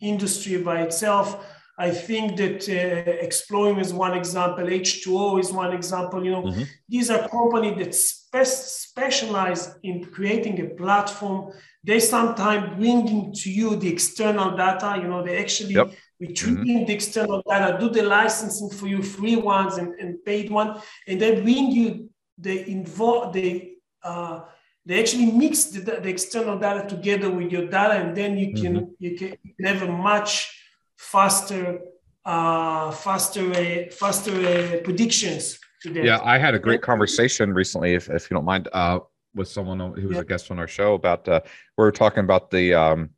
industry 0.00 0.58
by 0.58 0.82
itself 0.82 1.44
I 1.78 1.90
think 1.90 2.36
that 2.38 2.62
uh, 2.68 3.26
Explorium 3.26 3.80
is 3.80 3.92
one 3.92 4.14
example, 4.14 4.64
H2O 4.64 5.40
is 5.40 5.52
one 5.52 5.74
example. 5.74 6.24
You 6.24 6.30
know, 6.30 6.42
mm-hmm. 6.44 6.62
these 6.88 7.10
are 7.10 7.28
companies 7.28 7.76
that 7.76 7.94
spe- 7.94 8.46
specialize 8.46 9.76
in 9.82 10.04
creating 10.04 10.58
a 10.60 10.74
platform. 10.74 11.52
They 11.84 12.00
sometimes 12.00 12.76
bringing 12.76 13.34
to 13.34 13.50
you 13.50 13.76
the 13.76 13.92
external 13.92 14.56
data. 14.56 14.98
You 15.00 15.08
know, 15.08 15.22
they 15.22 15.36
actually 15.36 15.74
yep. 15.74 15.92
Retrieving 16.20 16.78
mm-hmm. 16.78 16.86
the 16.86 16.92
external 16.92 17.42
data, 17.48 17.76
do 17.78 17.88
the 17.88 18.02
licensing 18.02 18.70
for 18.70 18.86
you, 18.86 19.02
free 19.02 19.36
ones 19.36 19.76
and, 19.76 19.94
and 20.00 20.24
paid 20.24 20.50
one, 20.50 20.80
and 21.06 21.20
then 21.20 21.42
bring 21.42 21.70
you 21.70 22.10
the 22.38 22.68
involve 22.70 23.32
the 23.32 23.72
uh, 24.02 24.40
they 24.84 25.00
actually 25.00 25.32
mix 25.32 25.64
the, 25.64 25.80
the, 25.80 26.08
external 26.08 26.56
data 26.56 26.86
together 26.88 27.28
with 27.28 27.50
your 27.50 27.66
data, 27.66 27.94
and 27.94 28.16
then 28.16 28.38
you 28.38 28.54
can 28.54 28.74
mm-hmm. 28.74 28.90
you 28.98 29.16
can 29.16 29.36
have 29.64 29.82
a 29.82 29.90
much 29.90 30.62
faster, 30.96 31.80
uh, 32.24 32.92
faster, 32.92 33.50
uh, 33.52 33.90
faster 33.90 34.32
uh, 34.32 34.80
predictions 34.84 35.58
Today. 35.82 36.04
Yeah, 36.04 36.20
I 36.24 36.38
had 36.38 36.54
a 36.54 36.58
great 36.58 36.80
conversation 36.82 37.52
recently, 37.52 37.94
if, 37.94 38.08
if 38.08 38.30
you 38.30 38.34
don't 38.34 38.44
mind, 38.44 38.68
uh, 38.72 39.00
with 39.34 39.48
someone 39.48 39.78
who 39.78 40.08
was 40.08 40.16
yeah. 40.16 40.22
a 40.22 40.24
guest 40.24 40.50
on 40.50 40.58
our 40.58 40.66
show 40.66 40.94
about 40.94 41.28
uh, 41.28 41.40
we 41.76 41.84
were 41.84 41.92
talking 41.92 42.20
about 42.20 42.50
the 42.50 42.72
um, 42.72 43.10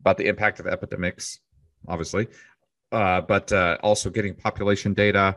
about 0.00 0.18
the 0.18 0.26
impact 0.26 0.58
of 0.58 0.66
epidemics, 0.66 1.38
obviously, 1.88 2.28
uh, 2.92 3.20
but 3.20 3.52
uh, 3.52 3.76
also 3.82 4.10
getting 4.10 4.34
population 4.34 4.94
data, 4.94 5.36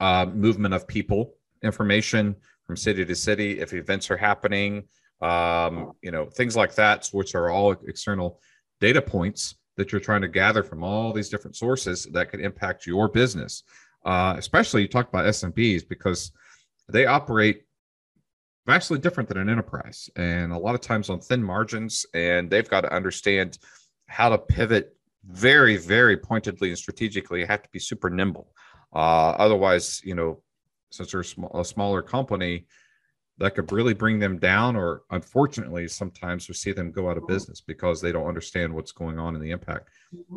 uh, 0.00 0.26
movement 0.26 0.74
of 0.74 0.86
people, 0.86 1.34
information 1.62 2.34
from 2.66 2.76
city 2.76 3.04
to 3.04 3.14
city, 3.14 3.60
if 3.60 3.72
events 3.72 4.10
are 4.10 4.16
happening, 4.16 4.84
um, 5.20 5.92
you 6.02 6.10
know, 6.10 6.26
things 6.26 6.56
like 6.56 6.74
that, 6.74 7.08
which 7.12 7.34
are 7.34 7.50
all 7.50 7.72
external 7.86 8.40
data 8.80 9.02
points 9.02 9.56
that 9.76 9.92
you're 9.92 10.00
trying 10.00 10.22
to 10.22 10.28
gather 10.28 10.62
from 10.62 10.82
all 10.82 11.12
these 11.12 11.28
different 11.28 11.56
sources 11.56 12.06
that 12.12 12.30
could 12.30 12.40
impact 12.40 12.86
your 12.86 13.08
business. 13.08 13.62
Uh, 14.04 14.34
especially 14.38 14.82
you 14.82 14.88
talked 14.88 15.10
about 15.10 15.26
SMBs 15.26 15.86
because 15.88 16.32
they 16.88 17.06
operate 17.06 17.64
vastly 18.66 18.98
different 18.98 19.28
than 19.28 19.38
an 19.38 19.48
enterprise 19.48 20.08
and 20.16 20.52
a 20.52 20.58
lot 20.58 20.74
of 20.74 20.80
times 20.80 21.10
on 21.10 21.20
thin 21.20 21.42
margins 21.42 22.06
and 22.14 22.50
they've 22.50 22.68
got 22.68 22.82
to 22.82 22.92
understand 22.92 23.58
how 24.06 24.28
to 24.28 24.38
pivot 24.38 24.96
very 25.30 25.76
very 25.76 26.16
pointedly 26.16 26.68
and 26.68 26.78
strategically 26.78 27.44
have 27.44 27.62
to 27.62 27.68
be 27.70 27.78
super 27.78 28.10
nimble. 28.10 28.52
Uh, 28.92 29.30
otherwise 29.38 30.00
you 30.04 30.14
know 30.14 30.42
since 30.90 31.12
they're 31.12 31.24
a 31.54 31.64
smaller 31.64 32.02
company 32.02 32.66
that 33.38 33.54
could 33.54 33.72
really 33.72 33.94
bring 33.94 34.18
them 34.18 34.38
down 34.38 34.76
or 34.76 35.02
unfortunately 35.10 35.88
sometimes 35.88 36.46
we 36.46 36.54
see 36.54 36.72
them 36.72 36.92
go 36.92 37.08
out 37.08 37.16
of 37.16 37.26
business 37.26 37.60
because 37.60 38.00
they 38.00 38.12
don't 38.12 38.26
understand 38.26 38.72
what's 38.72 38.92
going 38.92 39.18
on 39.18 39.34
in 39.34 39.40
the 39.40 39.50
impact. 39.50 39.88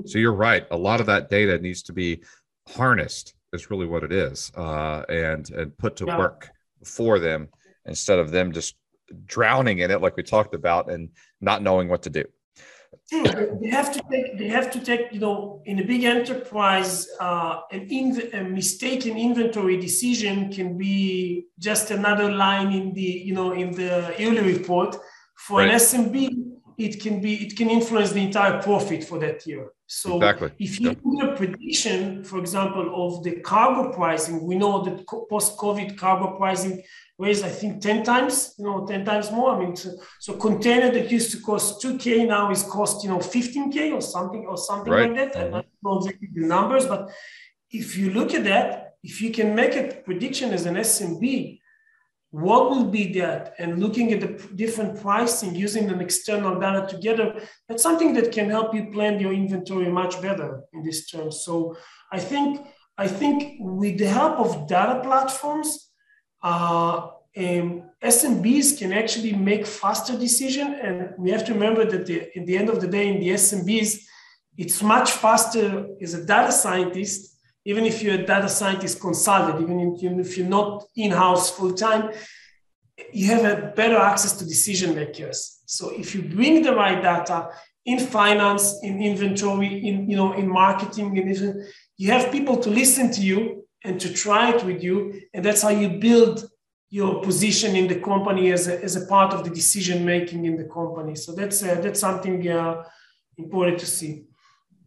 So 0.06 0.20
you're 0.20 0.34
right. 0.34 0.66
A 0.72 0.78
lot 0.78 1.02
of 1.02 1.06
that 1.08 1.30
data 1.30 1.60
needs 1.60 1.84
to 1.84 1.94
be 1.94 2.24
harnessed 2.70 3.34
is 3.52 3.70
really 3.70 3.86
what 3.86 4.04
it 4.04 4.12
is 4.12 4.52
uh, 4.56 5.04
and 5.10 5.50
and 5.52 5.78
put 5.78 5.96
to 5.98 6.06
yeah. 6.06 6.18
work 6.18 6.50
for 6.86 7.20
them 7.20 7.50
instead 7.86 8.20
of 8.20 8.32
them 8.32 8.52
just 8.52 8.76
drowning 9.26 9.80
in 9.80 9.92
it 9.92 10.02
like 10.02 10.16
we 10.16 10.24
talked 10.24 10.56
about 10.56 10.90
and 10.90 11.10
not 11.42 11.62
knowing 11.62 11.90
what 11.90 12.02
to 12.04 12.10
do 12.10 12.24
they 13.12 13.70
have 13.70 13.92
to 13.94 14.02
take 14.12 14.38
they 14.38 14.48
have 14.48 14.72
to 14.72 14.80
take 14.80 15.12
you 15.12 15.20
know 15.20 15.62
in 15.66 15.80
a 15.80 15.84
big 15.84 16.04
enterprise 16.04 17.08
uh, 17.20 17.60
an 17.72 17.88
inv- 17.90 18.34
a 18.34 18.44
mistaken 18.44 19.18
inventory 19.18 19.78
decision 19.78 20.52
can 20.52 20.78
be 20.78 21.46
just 21.60 21.92
another 21.92 22.32
line 22.32 22.72
in 22.72 22.94
the 22.94 23.02
you 23.02 23.34
know 23.34 23.52
in 23.54 23.72
the 23.72 24.14
yearly 24.18 24.54
report 24.54 24.96
for 25.36 25.60
right. 25.60 25.72
an 25.72 25.76
smb 25.76 26.30
it 26.78 27.00
can 27.02 27.22
be 27.22 27.36
it 27.46 27.56
can 27.56 27.70
influence 27.70 28.12
the 28.12 28.24
entire 28.24 28.62
profit 28.62 29.04
for 29.04 29.20
that 29.20 29.46
year 29.46 29.72
so 29.86 30.16
exactly. 30.18 30.52
if 30.60 30.80
you 30.80 30.96
do 30.96 31.22
a 31.22 31.36
prediction 31.36 32.24
for 32.24 32.40
example 32.40 32.88
of 33.06 33.24
the 33.24 33.40
cargo 33.42 33.92
pricing 33.94 34.46
we 34.46 34.56
know 34.56 34.84
that 34.84 35.06
post-covid 35.30 35.98
cargo 35.98 36.36
pricing 36.38 36.82
raised, 37.18 37.46
I 37.46 37.50
think, 37.50 37.82
10 37.82 38.04
times, 38.04 38.56
you 38.58 38.66
know, 38.66 38.86
10 38.86 39.06
times 39.06 39.32
more. 39.32 39.56
I 39.56 39.60
mean, 39.60 39.76
so, 39.76 39.92
so 40.20 40.34
container 40.34 40.92
that 40.92 41.12
used 41.12 41.32
to 41.32 41.42
cost 41.42 41.82
2K 41.82 42.28
now 42.28 42.52
is 42.52 42.64
cost, 42.64 43.04
you 43.04 43.10
know, 43.10 43.20
15K 43.20 43.94
or 43.94 44.02
something 44.02 44.46
or 44.48 44.58
something 44.58 44.92
right. 44.92 45.12
like 45.12 45.34
that. 45.34 45.36
Mm-hmm. 45.36 45.56
I 45.56 45.62
don't 45.62 45.84
know 45.84 45.98
exactly 45.98 46.30
the 46.34 46.48
numbers, 46.48 46.86
but 46.86 47.12
if 47.70 47.98
you 47.98 48.12
look 48.12 48.34
at 48.34 48.44
that, 48.46 48.96
if 49.04 49.22
you 49.22 49.32
can 49.32 49.54
make 49.54 49.76
a 49.76 50.02
prediction 50.02 50.52
as 50.52 50.66
an 50.66 50.76
SMB, 50.76 51.60
what 52.32 52.72
will 52.72 52.86
be 52.86 53.14
that? 53.14 53.54
And 53.60 53.80
looking 53.80 54.12
at 54.12 54.22
the 54.22 54.56
different 54.56 55.00
pricing, 55.00 55.54
using 55.54 55.88
an 55.90 56.02
external 56.02 56.60
data 56.60 56.88
together, 56.88 57.40
that's 57.68 57.84
something 57.84 58.16
that 58.16 58.32
can 58.32 58.50
help 58.50 58.74
you 58.74 58.88
plan 58.92 59.20
your 59.20 59.34
inventory 59.34 59.88
much 59.92 60.20
better 60.20 60.64
in 60.74 60.84
this 60.84 61.12
term. 61.12 61.32
So 61.32 61.78
I 62.12 62.20
think 62.20 62.66
I 62.98 63.08
think 63.08 63.58
with 63.60 64.00
the 64.00 64.08
help 64.08 64.40
of 64.40 64.68
data 64.68 65.02
platforms, 65.04 65.92
uh, 66.44 67.08
um, 67.36 67.90
SMBs 68.04 68.78
can 68.78 68.94
actually 68.94 69.34
make 69.34 69.66
faster 69.66 70.18
decision, 70.18 70.76
and 70.76 71.14
we 71.18 71.32
have 71.32 71.46
to 71.46 71.54
remember 71.54 71.86
that 71.86 72.06
the, 72.06 72.38
in 72.38 72.46
the 72.46 72.58
end 72.58 72.70
of 72.70 72.82
the 72.82 72.88
day, 72.88 73.08
in 73.08 73.20
the 73.20 73.30
SMBs, 73.30 74.04
it's 74.58 74.84
much 74.84 75.12
faster 75.12 75.88
as 76.02 76.14
a 76.14 76.26
data 76.26 76.52
scientist, 76.52 77.40
even 77.66 77.86
if 77.86 78.04
you're 78.04 78.16
a 78.16 78.26
data 78.26 78.50
scientist 78.50 79.00
consultant, 79.00 79.62
even 79.62 80.20
if 80.20 80.38
you're 80.38 80.48
not 80.48 80.84
in-house 80.96 81.50
full-time, 81.52 82.12
you 83.12 83.28
have 83.28 83.46
a 83.46 83.72
better 83.72 83.98
access 83.98 84.38
to 84.38 84.46
decision 84.46 84.94
makers. 84.94 85.62
So 85.66 85.90
if 85.90 86.14
you 86.14 86.22
bring 86.22 86.62
the 86.62 86.76
right 86.76 87.02
data 87.02 87.50
in 87.86 88.00
finance, 88.00 88.80
in 88.84 89.02
inventory, 89.02 89.88
in 89.88 90.10
you 90.10 90.16
know, 90.16 90.34
in 90.34 90.48
marketing, 90.48 91.18
in 91.18 91.66
you 91.98 92.12
have 92.12 92.32
people 92.32 92.58
to 92.58 92.70
listen 92.70 93.12
to 93.12 93.22
you 93.22 93.63
and 93.84 94.00
to 94.00 94.14
try 94.14 94.52
it 94.54 94.64
with 94.64 94.84
you. 94.84 95.22
And 95.34 95.44
that's 95.44 95.62
how 95.62 95.70
you 95.70 95.90
build 95.90 96.50
your 96.90 97.22
position 97.22 97.76
in 97.76 97.88
the 97.88 98.00
company 98.00 98.52
as 98.52 98.68
a, 98.68 98.82
as 98.84 98.96
a 98.96 99.06
part 99.08 99.34
of 99.34 99.44
the 99.44 99.50
decision 99.50 100.06
making 100.06 100.46
in 100.46 100.56
the 100.56 100.66
company. 100.66 101.16
So 101.16 101.34
that's 101.34 101.64
uh, 101.64 101.82
that's 101.82 102.00
something 102.00 102.48
uh, 102.48 102.84
important 103.38 103.80
to 103.80 103.86
see. 103.86 104.26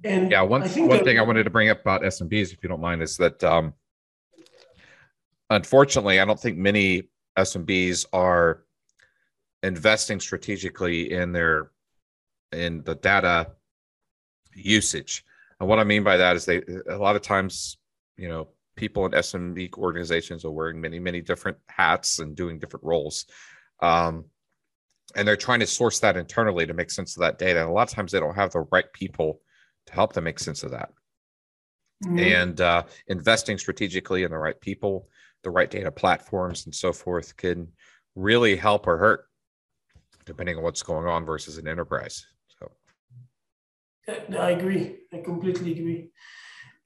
And 0.04 0.30
yeah, 0.30 0.42
one, 0.42 0.62
one 0.62 0.88
that, 0.88 1.04
thing 1.04 1.18
I 1.18 1.22
wanted 1.22 1.44
to 1.44 1.50
bring 1.50 1.68
up 1.68 1.80
about 1.80 2.02
SMBs, 2.02 2.52
if 2.52 2.62
you 2.62 2.68
don't 2.68 2.80
mind, 2.80 3.02
is 3.02 3.16
that 3.16 3.42
um, 3.42 3.74
unfortunately, 5.50 6.20
I 6.20 6.24
don't 6.24 6.38
think 6.38 6.56
many 6.56 7.08
SMBs 7.36 8.06
are 8.12 8.62
investing 9.62 10.20
strategically 10.20 11.12
in 11.12 11.32
their 11.32 11.70
in 12.52 12.82
the 12.84 12.94
data 12.94 13.52
usage. 14.54 15.24
And 15.58 15.68
what 15.68 15.78
I 15.78 15.84
mean 15.84 16.04
by 16.04 16.18
that 16.18 16.36
is 16.36 16.44
they 16.44 16.62
a 16.88 16.98
lot 16.98 17.16
of 17.16 17.22
times, 17.22 17.78
you 18.16 18.28
know, 18.28 18.48
people 18.76 19.06
in 19.06 19.12
SMB 19.12 19.74
organizations 19.74 20.44
are 20.44 20.50
wearing 20.50 20.80
many, 20.80 20.98
many 20.98 21.20
different 21.20 21.56
hats 21.68 22.18
and 22.18 22.36
doing 22.36 22.58
different 22.58 22.84
roles. 22.84 23.26
Um, 23.80 24.26
and 25.14 25.26
they're 25.26 25.36
trying 25.36 25.60
to 25.60 25.66
source 25.66 26.00
that 26.00 26.16
internally 26.16 26.66
to 26.66 26.74
make 26.74 26.90
sense 26.90 27.16
of 27.16 27.22
that 27.22 27.38
data. 27.38 27.60
And 27.60 27.68
a 27.68 27.72
lot 27.72 27.88
of 27.88 27.94
times 27.94 28.12
they 28.12 28.20
don't 28.20 28.34
have 28.34 28.52
the 28.52 28.66
right 28.70 28.92
people 28.92 29.40
to 29.86 29.92
help 29.92 30.12
them 30.12 30.24
make 30.24 30.38
sense 30.38 30.62
of 30.62 30.72
that. 30.72 30.90
Mm-hmm. 32.04 32.18
And 32.18 32.60
uh, 32.60 32.82
investing 33.08 33.56
strategically 33.56 34.24
in 34.24 34.30
the 34.30 34.38
right 34.38 34.60
people, 34.60 35.08
the 35.42 35.50
right 35.50 35.70
data 35.70 35.90
platforms, 35.90 36.66
and 36.66 36.74
so 36.74 36.92
forth 36.92 37.36
can 37.36 37.68
really 38.14 38.56
help 38.56 38.86
or 38.86 38.98
hurt 38.98 39.26
depending 40.26 40.56
on 40.56 40.62
what's 40.62 40.82
going 40.82 41.06
on 41.06 41.24
versus 41.24 41.56
an 41.56 41.68
enterprise. 41.68 42.26
So 42.58 42.70
I 44.38 44.50
agree. 44.50 44.96
I 45.12 45.18
completely 45.18 45.72
agree. 45.72 46.10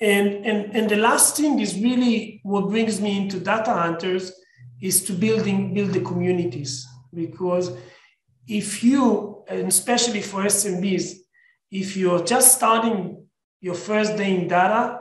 And, 0.00 0.46
and, 0.46 0.74
and 0.74 0.88
the 0.88 0.96
last 0.96 1.36
thing 1.36 1.60
is 1.60 1.78
really 1.78 2.40
what 2.42 2.68
brings 2.68 3.00
me 3.00 3.18
into 3.18 3.38
data 3.38 3.72
hunters 3.72 4.32
is 4.80 5.04
to 5.04 5.12
building 5.12 5.74
build 5.74 5.92
the 5.92 6.00
communities 6.00 6.86
because 7.12 7.76
if 8.48 8.82
you 8.82 9.44
and 9.50 9.68
especially 9.68 10.22
for 10.22 10.44
SMBs, 10.44 11.16
if 11.70 11.96
you're 11.96 12.24
just 12.24 12.56
starting 12.56 13.26
your 13.60 13.74
first 13.74 14.16
day 14.16 14.34
in 14.34 14.48
data, 14.48 15.00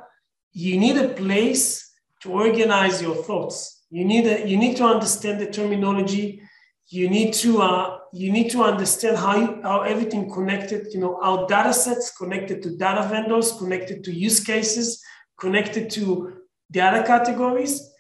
you 0.52 0.80
need 0.80 0.98
a 0.98 1.10
place 1.10 1.92
to 2.22 2.32
organize 2.32 3.02
your 3.02 3.16
thoughts. 3.16 3.86
You 3.90 4.06
need 4.06 4.26
a, 4.26 4.48
you 4.48 4.58
need 4.58 4.76
to 4.78 4.86
understand 4.86 5.40
the 5.40 5.48
terminology. 5.48 6.42
You 6.88 7.10
need 7.10 7.34
to 7.36 7.62
uh, 7.62 7.99
you 8.12 8.32
need 8.32 8.50
to 8.52 8.64
understand 8.64 9.18
how, 9.18 9.36
you, 9.38 9.62
how 9.62 9.82
everything 9.82 10.32
connected, 10.32 10.88
you 10.94 11.00
know, 11.00 11.20
our 11.22 11.48
data 11.48 11.74
sets 11.74 12.12
connected 12.16 12.62
to 12.64 12.76
data 12.78 13.08
vendors, 13.08 13.52
connected 13.54 14.04
to 14.04 14.14
use 14.14 14.44
cases, 14.44 15.02
connected 15.40 15.90
to 15.92 16.34
data 16.72 17.04
categories, 17.06 17.92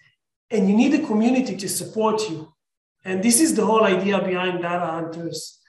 and 0.52 0.68
you 0.68 0.76
need 0.76 0.94
a 0.94 1.06
community 1.06 1.56
to 1.56 1.70
support 1.70 2.30
you. 2.30 2.52
And 3.06 3.24
this 3.24 3.40
is 3.40 3.56
the 3.56 3.66
whole 3.66 3.84
idea 3.84 4.22
behind 4.22 4.62
data 4.62 4.86
hunters. 4.86 5.60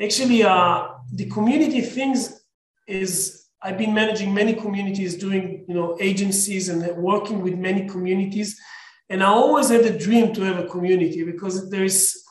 Actually, 0.00 0.42
uh, 0.42 0.88
the 1.12 1.28
community 1.30 1.80
things 1.80 2.44
is 2.86 3.46
I've 3.62 3.78
been 3.78 3.94
managing 3.94 4.34
many 4.34 4.54
communities, 4.54 5.16
doing 5.16 5.64
you 5.68 5.74
know 5.74 5.96
agencies 6.00 6.68
and 6.68 6.96
working 6.96 7.42
with 7.42 7.54
many 7.54 7.88
communities, 7.88 8.60
and 9.08 9.22
I 9.22 9.26
always 9.26 9.68
had 9.68 9.82
a 9.82 9.98
dream 9.98 10.34
to 10.34 10.42
have 10.42 10.58
a 10.58 10.66
community 10.66 11.24
because 11.24 11.70
there 11.70 11.84
is 11.84 12.23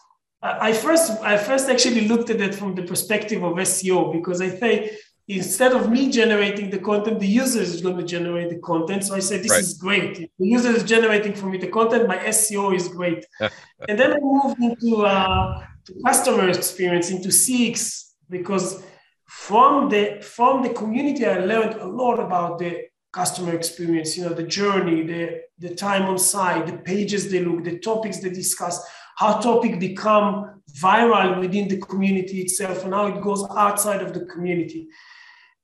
I 0.44 0.74
first 0.74 1.10
I 1.22 1.38
first 1.38 1.70
actually 1.70 2.08
looked 2.08 2.30
at 2.30 2.42
it 2.42 2.54
from 2.54 2.76
the 2.76 2.84
perspective 2.84 3.44
of 3.44 3.54
SEO 3.54 4.12
because 4.12 4.42
I 4.42 4.50
say 4.50 4.98
instead 5.30 5.72
of 5.72 5.90
me 5.90 6.12
generating 6.12 6.70
the 6.70 6.80
content, 6.80 7.22
the 7.22 7.28
user 7.28 7.62
is 7.62 7.80
going 7.82 7.96
to 7.96 8.04
generate 8.04 8.50
the 8.50 8.60
content. 8.60 9.06
So 9.06 9.16
I 9.16 9.20
said 9.20 9.42
this 9.42 9.52
right. 9.52 9.62
is 9.62 9.76
great. 9.76 10.20
If 10.20 10.30
the 10.38 10.48
user 10.48 10.72
is 10.72 10.84
generating 10.84 11.34
for 11.34 11.46
me 11.46 11.58
the 11.58 11.70
content, 11.70 12.10
my 12.10 12.18
SEO 12.18 12.76
is 12.76 12.90
great. 12.90 13.26
and 13.88 13.98
then 13.98 14.14
I 14.14 14.20
moved 14.20 14.62
into 14.62 15.06
uh, 15.06 15.66
customer 16.06 16.50
experience, 16.50 17.10
into 17.10 17.30
CX, 17.30 18.12
because 18.30 18.84
from 19.26 19.88
the 19.88 20.22
from 20.22 20.62
the 20.62 20.74
community 20.74 21.26
I 21.26 21.38
learned 21.38 21.76
a 21.76 21.88
lot 21.88 22.20
about 22.20 22.60
the 22.60 22.82
customer 23.14 23.56
experience. 23.56 24.18
You 24.18 24.26
know, 24.26 24.34
the 24.34 24.44
journey, 24.44 25.04
the 25.04 25.42
the 25.58 25.74
time 25.74 26.04
on 26.04 26.18
site, 26.18 26.68
the 26.68 26.80
pages 26.80 27.32
they 27.32 27.40
look, 27.40 27.64
the 27.64 27.80
topics 27.80 28.20
they 28.20 28.30
discuss 28.30 28.84
how 29.16 29.40
topic 29.40 29.80
become 29.80 30.62
viral 30.72 31.40
within 31.40 31.68
the 31.68 31.78
community 31.78 32.42
itself 32.42 32.84
and 32.84 32.94
how 32.94 33.08
it 33.08 33.22
goes 33.22 33.46
outside 33.56 34.02
of 34.02 34.14
the 34.14 34.26
community. 34.26 34.88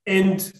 And, 0.06 0.52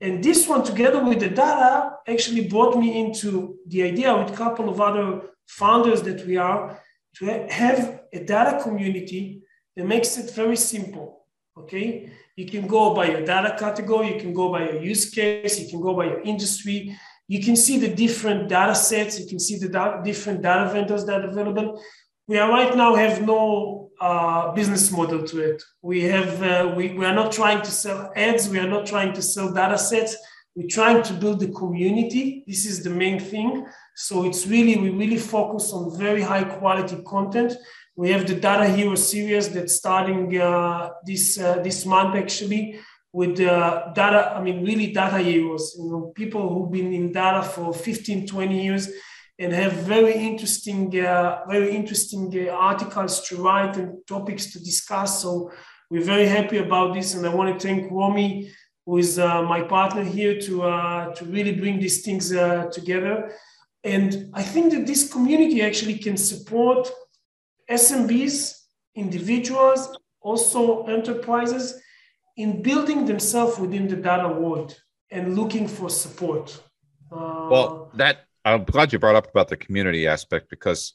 and 0.00 0.22
this 0.22 0.48
one 0.48 0.64
together 0.64 1.02
with 1.02 1.20
the 1.20 1.28
data 1.28 1.92
actually 2.06 2.48
brought 2.48 2.78
me 2.78 3.00
into 3.00 3.58
the 3.66 3.82
idea 3.82 4.16
with 4.16 4.32
a 4.32 4.36
couple 4.36 4.68
of 4.68 4.80
other 4.80 5.22
founders 5.46 6.02
that 6.02 6.26
we 6.26 6.36
are 6.36 6.80
to 7.16 7.46
have 7.50 8.02
a 8.12 8.20
data 8.24 8.62
community 8.62 9.42
that 9.76 9.86
makes 9.86 10.18
it 10.18 10.30
very 10.34 10.56
simple. 10.56 11.24
Okay. 11.56 12.10
You 12.36 12.46
can 12.46 12.68
go 12.68 12.94
by 12.94 13.06
your 13.06 13.24
data 13.24 13.56
category, 13.58 14.14
you 14.14 14.20
can 14.20 14.32
go 14.32 14.52
by 14.52 14.70
your 14.70 14.80
use 14.80 15.10
case, 15.10 15.58
you 15.58 15.68
can 15.68 15.80
go 15.80 15.94
by 15.94 16.04
your 16.04 16.20
industry, 16.20 16.96
you 17.26 17.42
can 17.42 17.56
see 17.56 17.78
the 17.78 17.92
different 17.92 18.48
data 18.48 18.74
sets, 18.74 19.18
you 19.18 19.26
can 19.26 19.40
see 19.40 19.58
the 19.58 19.68
da- 19.68 20.00
different 20.02 20.42
data 20.42 20.70
vendors 20.72 21.04
that 21.06 21.24
are 21.24 21.30
available 21.30 21.82
we 22.28 22.36
are 22.36 22.50
right 22.50 22.76
now 22.76 22.94
have 22.94 23.22
no 23.22 23.90
uh, 24.00 24.52
business 24.52 24.92
model 24.92 25.24
to 25.24 25.40
it. 25.40 25.62
We 25.82 26.02
have 26.04 26.42
uh, 26.42 26.74
we, 26.76 26.92
we 26.92 27.04
are 27.04 27.14
not 27.14 27.32
trying 27.32 27.62
to 27.62 27.70
sell 27.70 28.12
ads. 28.14 28.48
We 28.48 28.58
are 28.58 28.68
not 28.68 28.86
trying 28.86 29.14
to 29.14 29.22
sell 29.22 29.52
data 29.52 29.78
sets. 29.78 30.14
We're 30.54 30.68
trying 30.68 31.02
to 31.04 31.14
build 31.14 31.40
the 31.40 31.48
community. 31.48 32.44
This 32.46 32.66
is 32.66 32.82
the 32.82 32.90
main 32.90 33.18
thing. 33.18 33.66
So 33.96 34.26
it's 34.26 34.46
really 34.46 34.76
we 34.76 34.90
really 34.90 35.16
focus 35.16 35.72
on 35.72 35.98
very 35.98 36.20
high 36.20 36.44
quality 36.44 37.02
content. 37.06 37.54
We 37.96 38.10
have 38.10 38.26
the 38.26 38.34
Data 38.34 38.68
Hero 38.68 38.94
series 38.94 39.48
that's 39.48 39.74
starting 39.74 40.38
uh, 40.38 40.90
this 41.06 41.38
uh, 41.38 41.60
this 41.62 41.86
month 41.86 42.14
actually 42.14 42.78
with 43.10 43.40
uh, 43.40 43.90
data. 43.94 44.34
I 44.36 44.42
mean, 44.42 44.64
really 44.64 44.92
data 44.92 45.18
heroes. 45.18 45.74
You 45.78 45.90
know, 45.90 46.12
people 46.14 46.46
who've 46.52 46.70
been 46.70 46.92
in 46.92 47.10
data 47.10 47.42
for 47.42 47.72
15, 47.72 48.26
20 48.26 48.64
years 48.64 48.88
and 49.38 49.52
have 49.52 49.72
very 49.72 50.14
interesting, 50.14 50.98
uh, 51.00 51.44
very 51.48 51.74
interesting 51.74 52.32
uh, 52.34 52.52
articles 52.52 53.26
to 53.28 53.36
write 53.36 53.76
and 53.76 54.04
topics 54.06 54.52
to 54.52 54.58
discuss. 54.58 55.22
So 55.22 55.52
we're 55.90 56.04
very 56.04 56.26
happy 56.26 56.58
about 56.58 56.94
this, 56.94 57.14
and 57.14 57.24
I 57.26 57.34
want 57.34 57.58
to 57.58 57.66
thank 57.66 57.90
Romy, 57.90 58.50
who 58.84 58.98
is 58.98 59.18
uh, 59.18 59.42
my 59.42 59.62
partner 59.62 60.02
here, 60.02 60.40
to 60.40 60.62
uh, 60.62 61.14
to 61.14 61.24
really 61.24 61.54
bring 61.54 61.78
these 61.78 62.02
things 62.02 62.32
uh, 62.32 62.66
together. 62.72 63.32
And 63.84 64.30
I 64.34 64.42
think 64.42 64.72
that 64.72 64.86
this 64.86 65.10
community 65.10 65.62
actually 65.62 65.98
can 65.98 66.16
support 66.16 66.90
SMBs, 67.70 68.54
individuals, 68.96 69.96
also 70.20 70.84
enterprises 70.86 71.80
in 72.36 72.62
building 72.62 73.06
themselves 73.06 73.58
within 73.58 73.86
the 73.88 73.96
data 73.96 74.28
world 74.28 74.76
and 75.10 75.36
looking 75.36 75.68
for 75.68 75.88
support. 75.88 76.60
Uh, 77.10 77.48
well, 77.50 77.90
that 77.94 78.27
I'm 78.54 78.64
glad 78.64 78.92
you 78.92 78.98
brought 78.98 79.16
up 79.16 79.30
about 79.30 79.48
the 79.48 79.56
community 79.56 80.06
aspect 80.06 80.50
because, 80.50 80.94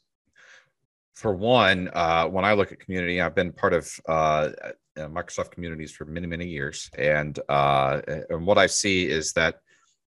for 1.13 1.33
one, 1.35 1.89
uh, 1.93 2.25
when 2.25 2.45
I 2.45 2.53
look 2.53 2.71
at 2.71 2.79
community, 2.79 3.21
I've 3.21 3.35
been 3.35 3.51
part 3.51 3.73
of 3.73 3.91
uh, 4.07 4.49
Microsoft 4.97 5.51
communities 5.51 5.91
for 5.91 6.05
many, 6.05 6.27
many 6.27 6.47
years, 6.47 6.89
and 6.97 7.37
uh, 7.49 8.01
and 8.29 8.45
what 8.45 8.57
I 8.57 8.67
see 8.67 9.07
is 9.07 9.33
that 9.33 9.59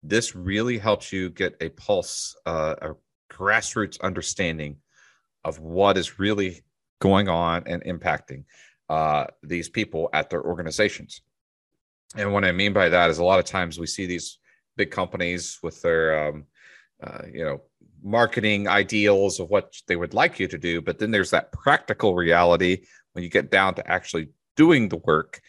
this 0.03 0.35
really 0.35 0.77
helps 0.77 1.11
you 1.11 1.29
get 1.29 1.55
a 1.61 1.69
pulse, 1.69 2.35
uh, 2.45 2.75
a 2.81 2.93
grassroots 3.31 3.99
understanding 4.01 4.77
of 5.43 5.59
what 5.59 5.97
is 5.97 6.19
really 6.19 6.61
going 6.99 7.27
on 7.27 7.63
and 7.65 7.83
impacting 7.83 8.43
uh, 8.89 9.25
these 9.41 9.69
people 9.69 10.09
at 10.13 10.29
their 10.29 10.43
organizations. 10.43 11.21
And 12.15 12.33
what 12.33 12.43
I 12.43 12.51
mean 12.51 12.73
by 12.73 12.89
that 12.89 13.09
is 13.09 13.19
a 13.19 13.23
lot 13.23 13.39
of 13.39 13.45
times 13.45 13.79
we 13.79 13.87
see 13.87 14.05
these 14.05 14.39
big 14.75 14.91
companies 14.91 15.59
with 15.63 15.81
their 15.81 16.27
um, 16.27 16.45
uh, 17.01 17.23
you 17.31 17.43
know 17.43 17.61
marketing 18.03 18.67
ideals 18.67 19.39
of 19.39 19.49
what 19.49 19.75
they 19.87 19.95
would 19.95 20.13
like 20.13 20.39
you 20.39 20.47
to 20.47 20.57
do. 20.57 20.81
But 20.81 20.97
then 20.97 21.11
there's 21.11 21.29
that 21.31 21.51
practical 21.51 22.15
reality 22.15 22.85
when 23.13 23.23
you 23.23 23.29
get 23.29 23.51
down 23.51 23.75
to 23.75 23.87
actually 23.87 24.29
doing 24.55 24.89
the 24.89 24.97
work 24.97 25.39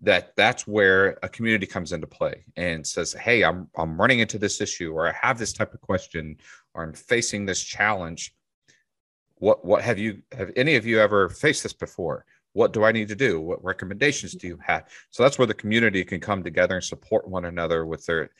that 0.00 0.34
that's 0.36 0.66
where 0.66 1.16
a 1.22 1.28
community 1.28 1.64
comes 1.64 1.92
into 1.92 2.08
play 2.08 2.44
and 2.56 2.84
says 2.84 3.12
hey 3.12 3.44
i'm 3.44 3.68
i'm 3.76 4.00
running 4.00 4.18
into 4.18 4.36
this 4.36 4.60
issue 4.60 4.92
or 4.92 5.08
i 5.08 5.12
have 5.12 5.38
this 5.38 5.52
type 5.52 5.72
of 5.72 5.80
question 5.80 6.36
or 6.74 6.82
i'm 6.82 6.92
facing 6.92 7.46
this 7.46 7.62
challenge. 7.62 8.34
What 9.36 9.64
what 9.64 9.82
have 9.82 9.98
you 9.98 10.22
have 10.32 10.50
any 10.56 10.76
of 10.76 10.86
you 10.86 11.00
ever 11.00 11.28
faced 11.28 11.62
this 11.62 11.72
before? 11.72 12.24
What 12.52 12.72
do 12.72 12.84
i 12.84 12.92
need 12.92 13.08
to 13.08 13.16
do? 13.16 13.40
What 13.40 13.64
recommendations 13.64 14.34
do 14.34 14.46
you 14.46 14.58
have? 14.64 14.88
So 15.10 15.22
that's 15.22 15.38
where 15.38 15.46
the 15.46 15.54
community 15.54 16.04
can 16.04 16.20
come 16.20 16.42
together 16.42 16.76
and 16.76 16.84
support 16.84 17.28
one 17.28 17.46
another 17.46 17.84
with 17.86 18.06
their 18.06 18.30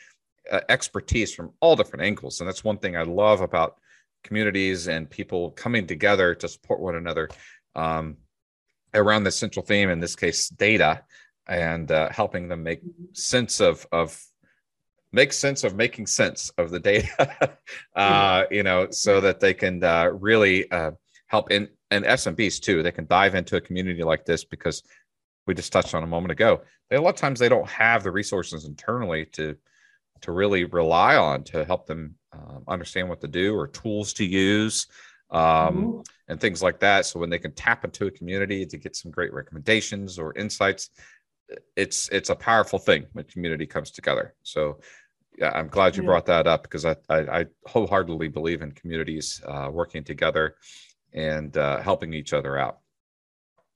uh, 0.50 0.60
expertise 0.68 1.34
from 1.34 1.52
all 1.60 1.76
different 1.76 2.04
angles. 2.04 2.40
And 2.40 2.48
that's 2.48 2.64
one 2.64 2.78
thing 2.78 2.96
i 2.96 3.02
love 3.02 3.40
about 3.40 3.76
communities 4.24 4.88
and 4.88 5.10
people 5.10 5.50
coming 5.52 5.86
together 5.86 6.34
to 6.34 6.48
support 6.48 6.80
one 6.80 6.94
another 6.94 7.28
um, 7.74 8.16
around 8.94 9.24
the 9.24 9.30
central 9.30 9.64
theme 9.64 9.90
in 9.90 10.00
this 10.00 10.14
case 10.14 10.48
data 10.48 11.02
and 11.48 11.90
uh, 11.90 12.08
helping 12.10 12.48
them 12.48 12.62
make 12.62 12.80
sense 13.12 13.60
of 13.60 13.86
of 13.90 14.20
make 15.12 15.32
sense 15.32 15.64
of 15.64 15.74
making 15.74 16.06
sense 16.06 16.50
of 16.56 16.70
the 16.70 16.78
data 16.78 17.58
uh, 17.96 18.44
you 18.50 18.62
know 18.62 18.86
so 18.90 19.20
that 19.20 19.40
they 19.40 19.52
can 19.52 19.82
uh, 19.82 20.06
really 20.06 20.70
uh, 20.70 20.92
help 21.26 21.50
in 21.50 21.68
and 21.90 22.04
smbs 22.04 22.60
too. 22.60 22.82
They 22.82 22.92
can 22.92 23.06
dive 23.06 23.34
into 23.34 23.56
a 23.56 23.60
community 23.60 24.02
like 24.02 24.24
this 24.24 24.44
because 24.44 24.82
we 25.46 25.54
just 25.54 25.72
touched 25.72 25.94
on 25.94 26.02
a 26.02 26.06
moment 26.06 26.32
ago. 26.32 26.62
They, 26.88 26.96
a 26.96 27.02
lot 27.02 27.14
of 27.14 27.16
times 27.16 27.38
they 27.38 27.48
don't 27.48 27.68
have 27.68 28.02
the 28.02 28.10
resources 28.10 28.64
internally 28.64 29.26
to 29.32 29.56
to 30.22 30.32
really 30.32 30.64
rely 30.64 31.16
on 31.16 31.44
to 31.44 31.64
help 31.64 31.86
them 31.86 32.14
um, 32.32 32.64
understand 32.66 33.08
what 33.08 33.20
to 33.20 33.28
do 33.28 33.54
or 33.54 33.66
tools 33.66 34.12
to 34.14 34.24
use 34.24 34.86
um, 35.30 35.40
mm-hmm. 35.40 36.00
and 36.28 36.40
things 36.40 36.62
like 36.62 36.80
that. 36.80 37.06
So 37.06 37.20
when 37.20 37.30
they 37.30 37.38
can 37.38 37.52
tap 37.52 37.84
into 37.84 38.06
a 38.06 38.10
community 38.10 38.64
to 38.66 38.76
get 38.76 38.96
some 38.96 39.10
great 39.10 39.32
recommendations 39.32 40.18
or 40.18 40.36
insights, 40.36 40.90
it's 41.76 42.08
it's 42.08 42.30
a 42.30 42.34
powerful 42.34 42.78
thing 42.78 43.06
when 43.12 43.24
community 43.26 43.66
comes 43.66 43.90
together. 43.90 44.34
So 44.42 44.80
yeah, 45.38 45.50
I'm 45.54 45.68
glad 45.68 45.96
you 45.96 46.02
yeah. 46.02 46.06
brought 46.06 46.26
that 46.26 46.46
up 46.46 46.62
because 46.62 46.84
I, 46.84 46.96
I, 47.08 47.40
I 47.40 47.46
wholeheartedly 47.66 48.28
believe 48.28 48.62
in 48.62 48.72
communities 48.72 49.42
uh, 49.46 49.68
working 49.70 50.04
together 50.04 50.56
and 51.12 51.56
uh, 51.56 51.80
helping 51.80 52.14
each 52.14 52.32
other 52.32 52.58
out. 52.58 52.78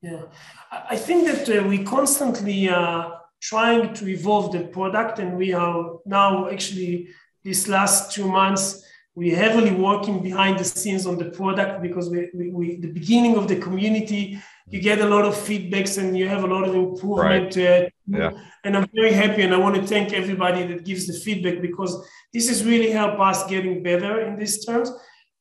Yeah, 0.02 0.22
I 0.70 0.96
think 0.96 1.26
that 1.26 1.58
uh, 1.58 1.66
we 1.66 1.82
constantly 1.82 2.68
uh, 2.68 3.10
trying 3.40 3.94
to 3.94 4.08
evolve 4.08 4.52
the 4.52 4.64
product. 4.64 5.18
And 5.18 5.36
we 5.36 5.52
are 5.52 5.98
now 6.04 6.48
actually, 6.48 7.08
these 7.44 7.68
last 7.68 8.12
two 8.12 8.28
months, 8.28 8.84
we're 9.14 9.36
heavily 9.36 9.72
working 9.72 10.22
behind 10.22 10.58
the 10.58 10.64
scenes 10.64 11.06
on 11.06 11.16
the 11.16 11.30
product 11.30 11.82
because 11.82 12.10
we, 12.10 12.28
we, 12.34 12.50
we, 12.50 12.76
the 12.76 12.92
beginning 12.92 13.36
of 13.36 13.48
the 13.48 13.56
community 13.56 14.38
you 14.68 14.80
get 14.80 15.00
a 15.00 15.06
lot 15.06 15.24
of 15.24 15.34
feedbacks 15.34 15.96
and 15.98 16.18
you 16.18 16.28
have 16.28 16.42
a 16.42 16.46
lot 16.46 16.64
of 16.68 16.74
improvement 16.74 17.56
right. 17.56 17.84
uh, 17.84 17.88
yeah. 18.08 18.30
and 18.64 18.76
i'm 18.76 18.88
very 18.94 19.12
happy 19.12 19.42
and 19.42 19.54
i 19.54 19.56
want 19.56 19.74
to 19.74 19.82
thank 19.82 20.12
everybody 20.12 20.66
that 20.66 20.84
gives 20.84 21.06
the 21.06 21.12
feedback 21.12 21.60
because 21.62 22.06
this 22.32 22.48
has 22.48 22.64
really 22.64 22.90
helped 22.90 23.20
us 23.20 23.46
getting 23.46 23.82
better 23.82 24.20
in 24.20 24.36
these 24.36 24.64
terms 24.64 24.90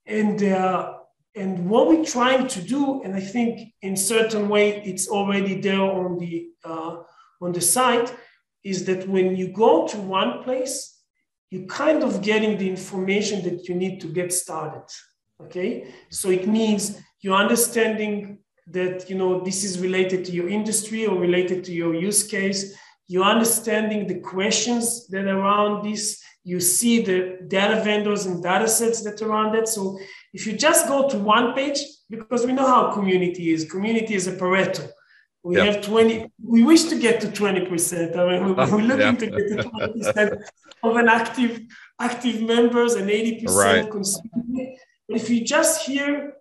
and 0.06 0.44
uh, 0.44 0.94
and 1.36 1.68
what 1.70 1.88
we're 1.88 2.06
trying 2.06 2.48
to 2.48 2.62
do 2.62 3.02
and 3.04 3.16
i 3.16 3.20
think 3.20 3.74
in 3.82 3.98
certain 3.98 4.48
way 4.48 4.82
it's 4.84 5.08
already 5.10 5.60
there 5.60 5.82
on 5.82 6.18
the 6.20 6.50
uh, 6.64 6.98
on 7.42 7.52
the 7.52 7.62
site 7.62 8.14
is 8.64 8.86
that 8.86 9.08
when 9.08 9.36
you 9.36 9.54
go 9.54 9.88
to 9.88 9.98
one 9.98 10.44
place, 10.44 10.96
you're 11.52 11.68
kind 11.68 12.04
of 12.04 12.22
getting 12.22 12.58
the 12.58 12.70
information 12.70 13.44
that 13.44 13.70
you 13.70 13.76
need 13.76 14.02
to 14.02 14.08
get 14.08 14.34
started. 14.34 14.84
Okay. 15.42 15.88
So 16.10 16.30
it 16.30 16.48
means 16.48 17.00
you're 17.22 17.36
understanding 17.36 18.40
that 18.68 19.10
you 19.10 19.16
know 19.16 19.42
this 19.42 19.64
is 19.64 19.80
related 19.80 20.26
to 20.26 20.32
your 20.32 20.50
industry 20.50 21.06
or 21.06 21.20
related 21.20 21.64
to 21.66 21.72
your 21.74 21.94
use 21.94 22.24
case. 22.24 22.76
You're 23.08 23.26
understanding 23.26 24.08
the 24.08 24.20
questions 24.20 25.08
that 25.08 25.26
are 25.28 25.40
around 25.40 25.86
this. 25.86 26.24
You 26.44 26.60
see 26.60 27.04
the 27.04 27.40
data 27.48 27.84
vendors 27.84 28.26
and 28.26 28.42
data 28.42 28.68
sets 28.68 29.04
that 29.04 29.22
around 29.22 29.54
that. 29.54 29.68
So 29.68 30.00
if 30.34 30.48
you 30.48 30.54
just 30.54 30.88
go 30.88 31.08
to 31.10 31.18
one 31.20 31.54
page, 31.54 31.80
because 32.10 32.46
we 32.46 32.54
know 32.54 32.68
how 32.68 32.92
community 32.94 33.52
is, 33.52 33.70
community 33.70 34.16
is 34.16 34.28
a 34.28 34.36
Pareto. 34.36 34.88
We 35.46 35.58
yep. 35.58 35.76
have 35.76 35.86
20, 35.86 36.32
we 36.44 36.64
wish 36.64 36.86
to 36.86 37.00
get 37.00 37.22
to 37.22 37.28
20%. 37.28 38.18
I 38.18 38.40
mean, 38.40 38.56
we're 38.56 38.82
looking 38.82 39.18
to 39.18 39.28
get 39.28 39.48
to 39.50 39.70
20% 39.70 40.44
of 40.82 40.96
an 40.96 41.08
active, 41.08 41.62
active 42.00 42.42
members 42.42 42.96
and 42.96 43.08
80% 43.08 43.56
right. 43.56 43.92
consumer. 43.92 44.32
But 45.08 45.18
if 45.18 45.30
you 45.30 45.46
just 45.46 45.86
hear 45.86 46.34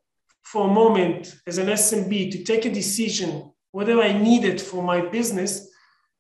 for 0.42 0.70
a 0.70 0.72
moment 0.72 1.36
as 1.46 1.58
an 1.58 1.66
SMB 1.66 2.32
to 2.32 2.44
take 2.44 2.64
a 2.64 2.72
decision 2.72 3.52
whether 3.72 4.00
I 4.00 4.12
need 4.12 4.44
it 4.44 4.58
for 4.60 4.82
my 4.82 5.02
business, 5.02 5.68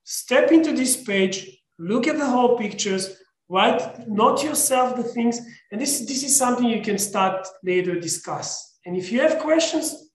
step 0.02 0.52
into 0.52 0.72
this 0.72 1.02
page, 1.02 1.56
look 1.78 2.06
at 2.06 2.18
the 2.18 2.26
whole 2.26 2.58
pictures, 2.58 3.16
write, 3.48 4.06
note 4.06 4.44
yourself 4.44 4.94
the 4.94 5.04
things, 5.04 5.40
and 5.72 5.80
this, 5.80 6.00
this 6.00 6.22
is 6.22 6.36
something 6.36 6.66
you 6.68 6.82
can 6.82 6.98
start 6.98 7.46
later 7.62 7.98
discuss. 7.98 8.78
And 8.84 8.94
if 8.94 9.10
you 9.10 9.20
have 9.22 9.38
questions, 9.38 10.10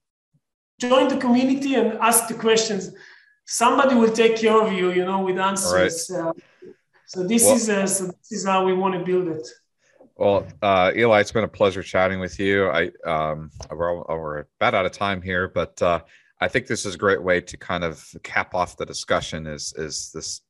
join 0.80 1.08
the 1.08 1.18
community 1.18 1.76
and 1.76 1.94
ask 2.00 2.28
the 2.28 2.34
questions. 2.34 2.92
Somebody 3.46 3.96
will 3.96 4.12
take 4.12 4.38
care 4.38 4.62
of 4.62 4.72
you, 4.72 4.92
you 4.92 5.06
know, 5.06 5.22
with 5.22 5.38
answers. 5.40 6.10
Right. 6.14 6.20
Uh, 6.20 6.34
so 7.06 7.24
this 7.28 7.44
well, 7.44 7.56
is 7.56 7.70
uh, 7.70 7.88
so 7.88 8.06
this 8.06 8.32
is 8.32 8.46
how 8.46 8.66
we 8.66 8.74
want 8.74 8.94
to 8.94 9.04
build 9.04 9.28
it. 9.28 9.48
Well, 10.16 10.46
uh, 10.62 10.92
Eli, 10.96 11.22
it's 11.22 11.32
been 11.32 11.44
a 11.44 11.48
pleasure 11.48 11.82
chatting 11.82 12.20
with 12.20 12.40
you. 12.40 12.70
I 12.70 12.92
um, 13.06 13.50
we're, 13.72 14.04
we're 14.04 14.46
about 14.60 14.76
out 14.76 14.86
of 14.86 14.92
time 14.92 15.22
here, 15.22 15.48
but 15.48 15.82
uh, 15.82 16.02
I 16.40 16.48
think 16.48 16.68
this 16.68 16.86
is 16.86 16.96
a 16.96 16.98
great 16.98 17.24
way 17.24 17.42
to 17.42 17.58
kind 17.58 17.84
of 17.84 18.06
cap 18.24 18.54
off 18.54 18.78
the 18.78 18.86
discussion. 18.86 19.48
Is 19.48 19.74
is 19.78 20.12
this 20.14 20.42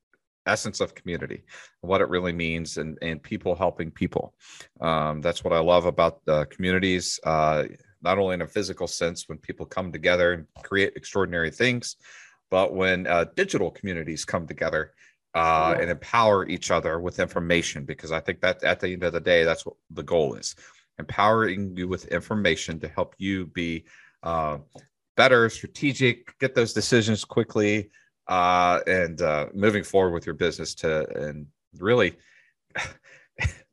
essence 0.46 0.82
of 0.82 0.96
community, 0.96 1.44
what 1.82 2.02
it 2.02 2.10
really 2.10 2.34
means, 2.34 2.78
and 2.78 2.98
and 3.02 3.24
people 3.24 3.56
helping 3.56 3.92
people. 3.92 4.34
Um, 4.82 5.22
that's 5.22 5.44
what 5.44 5.54
I 5.54 5.60
love 5.60 5.86
about 5.86 6.26
the 6.26 6.46
communities. 6.48 7.20
Uh, 7.24 7.66
not 8.02 8.18
only 8.18 8.34
in 8.34 8.42
a 8.42 8.48
physical 8.48 8.88
sense 8.88 9.28
when 9.28 9.38
people 9.38 9.66
come 9.66 9.92
together 9.92 10.34
and 10.34 10.46
create 10.64 10.94
extraordinary 10.96 11.52
things, 11.52 11.96
but 12.50 12.74
when 12.74 13.08
uh, 13.08 13.26
digital 13.36 13.72
communities 13.72 14.26
come 14.26 14.48
together 14.48 14.94
uh, 15.36 15.74
yeah. 15.76 15.82
and 15.82 15.92
empower 15.92 16.48
each 16.48 16.72
other 16.72 17.00
with 17.00 17.20
information. 17.20 17.86
Because 17.86 18.12
I 18.12 18.20
think 18.20 18.42
that 18.42 18.64
at 18.64 18.80
the 18.80 18.94
end 18.94 19.04
of 19.04 19.14
the 19.14 19.20
day, 19.20 19.44
that's 19.44 19.66
what 19.66 19.76
the 19.92 20.04
goal 20.04 20.36
is 20.36 20.56
empowering 21.00 21.76
you 21.76 21.88
with 21.88 22.06
information 22.08 22.80
to 22.80 22.88
help 22.90 23.16
you 23.18 23.48
be 23.48 23.86
uh, 24.24 24.58
better, 25.16 25.50
strategic, 25.50 26.38
get 26.40 26.54
those 26.54 26.74
decisions 26.74 27.26
quickly, 27.26 27.90
uh, 28.28 28.82
and 28.86 29.22
uh, 29.22 29.48
moving 29.54 29.84
forward 29.84 30.14
with 30.14 30.26
your 30.26 30.36
business 30.36 30.76
to 30.76 31.10
and 31.18 31.48
really, 31.80 32.16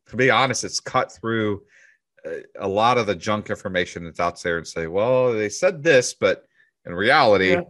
to 0.08 0.16
be 0.16 0.30
honest, 0.30 0.64
it's 0.64 0.80
cut 0.80 1.12
through 1.12 1.62
a 2.58 2.68
lot 2.68 2.98
of 2.98 3.06
the 3.06 3.14
junk 3.14 3.50
information 3.50 4.04
that's 4.04 4.20
out 4.20 4.40
there 4.42 4.58
and 4.58 4.66
say, 4.66 4.86
well, 4.86 5.32
they 5.32 5.48
said 5.48 5.82
this, 5.82 6.14
but 6.14 6.44
in 6.84 6.94
reality, 6.94 7.52
yeah. 7.52 7.62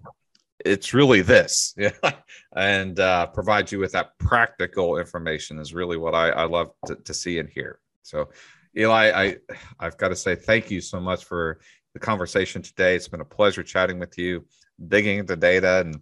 it's 0.65 0.95
really 0.95 1.23
this. 1.23 1.75
Yeah. 1.79 2.13
and 2.55 2.99
uh, 3.01 3.27
provide 3.27 3.71
you 3.71 3.79
with 3.79 3.93
that 3.93 4.19
practical 4.19 4.99
information 4.99 5.59
is 5.59 5.75
really 5.75 5.97
what 5.97 6.15
I, 6.15 6.31
I 6.31 6.45
love 6.45 6.71
to, 6.87 6.97
to 6.97 7.15
see 7.15 7.39
and 7.39 7.49
hear. 7.49 7.81
So, 8.03 8.31
Eli, 8.77 9.11
I, 9.11 9.37
I've 9.81 9.97
got 9.97 10.09
to 10.09 10.17
say 10.17 10.35
thank 10.35 10.71
you 10.71 10.81
so 10.81 11.01
much 11.01 11.25
for 11.25 11.61
the 11.93 11.99
conversation 11.99 12.63
today. 12.63 12.95
It's 12.95 13.09
been 13.09 13.23
a 13.23 13.25
pleasure 13.25 13.63
chatting 13.63 13.99
with 13.99 14.19
you, 14.19 14.45
digging 14.89 15.19
into 15.19 15.37
data 15.37 15.81
and 15.81 16.01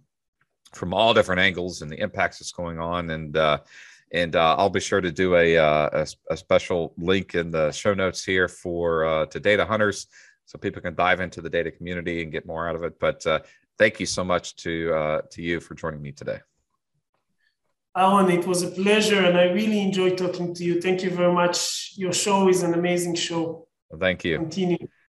from 0.73 0.93
all 0.93 1.13
different 1.13 1.39
angles 1.39 1.81
and 1.81 1.89
the 1.89 1.99
impacts 2.01 2.39
that's 2.39 2.51
going 2.51 2.79
on. 2.79 3.09
And 3.09 3.37
uh, 3.37 3.59
and 4.13 4.35
uh, 4.35 4.55
I'll 4.57 4.69
be 4.69 4.79
sure 4.79 5.01
to 5.01 5.11
do 5.11 5.35
a, 5.35 5.57
uh, 5.57 5.89
a, 5.93 6.33
a 6.33 6.37
special 6.37 6.93
link 6.97 7.35
in 7.35 7.51
the 7.51 7.71
show 7.71 7.93
notes 7.93 8.23
here 8.23 8.47
for 8.47 9.05
uh, 9.05 9.25
to 9.27 9.39
data 9.39 9.65
hunters, 9.65 10.07
so 10.45 10.57
people 10.57 10.81
can 10.81 10.95
dive 10.95 11.21
into 11.21 11.41
the 11.41 11.49
data 11.49 11.71
community 11.71 12.21
and 12.21 12.31
get 12.31 12.45
more 12.45 12.67
out 12.69 12.75
of 12.75 12.83
it. 12.83 12.99
But 12.99 13.25
uh, 13.25 13.39
thank 13.77 13.99
you 13.99 14.05
so 14.05 14.23
much 14.23 14.55
to 14.57 14.93
uh, 14.93 15.21
to 15.31 15.41
you 15.41 15.59
for 15.59 15.75
joining 15.75 16.01
me 16.01 16.11
today. 16.11 16.39
Aaron, 17.97 18.29
it 18.29 18.45
was 18.45 18.61
a 18.61 18.71
pleasure, 18.71 19.23
and 19.25 19.37
I 19.37 19.45
really 19.45 19.81
enjoyed 19.81 20.17
talking 20.17 20.53
to 20.53 20.63
you. 20.63 20.81
Thank 20.81 21.01
you 21.01 21.09
very 21.09 21.33
much. 21.33 21.93
Your 21.95 22.11
show 22.11 22.49
is 22.49 22.61
an 22.61 22.73
amazing 22.73 23.15
show. 23.15 23.67
Well, 23.89 23.99
thank 23.99 24.25
you. 24.25 24.37
Continue. 24.37 24.87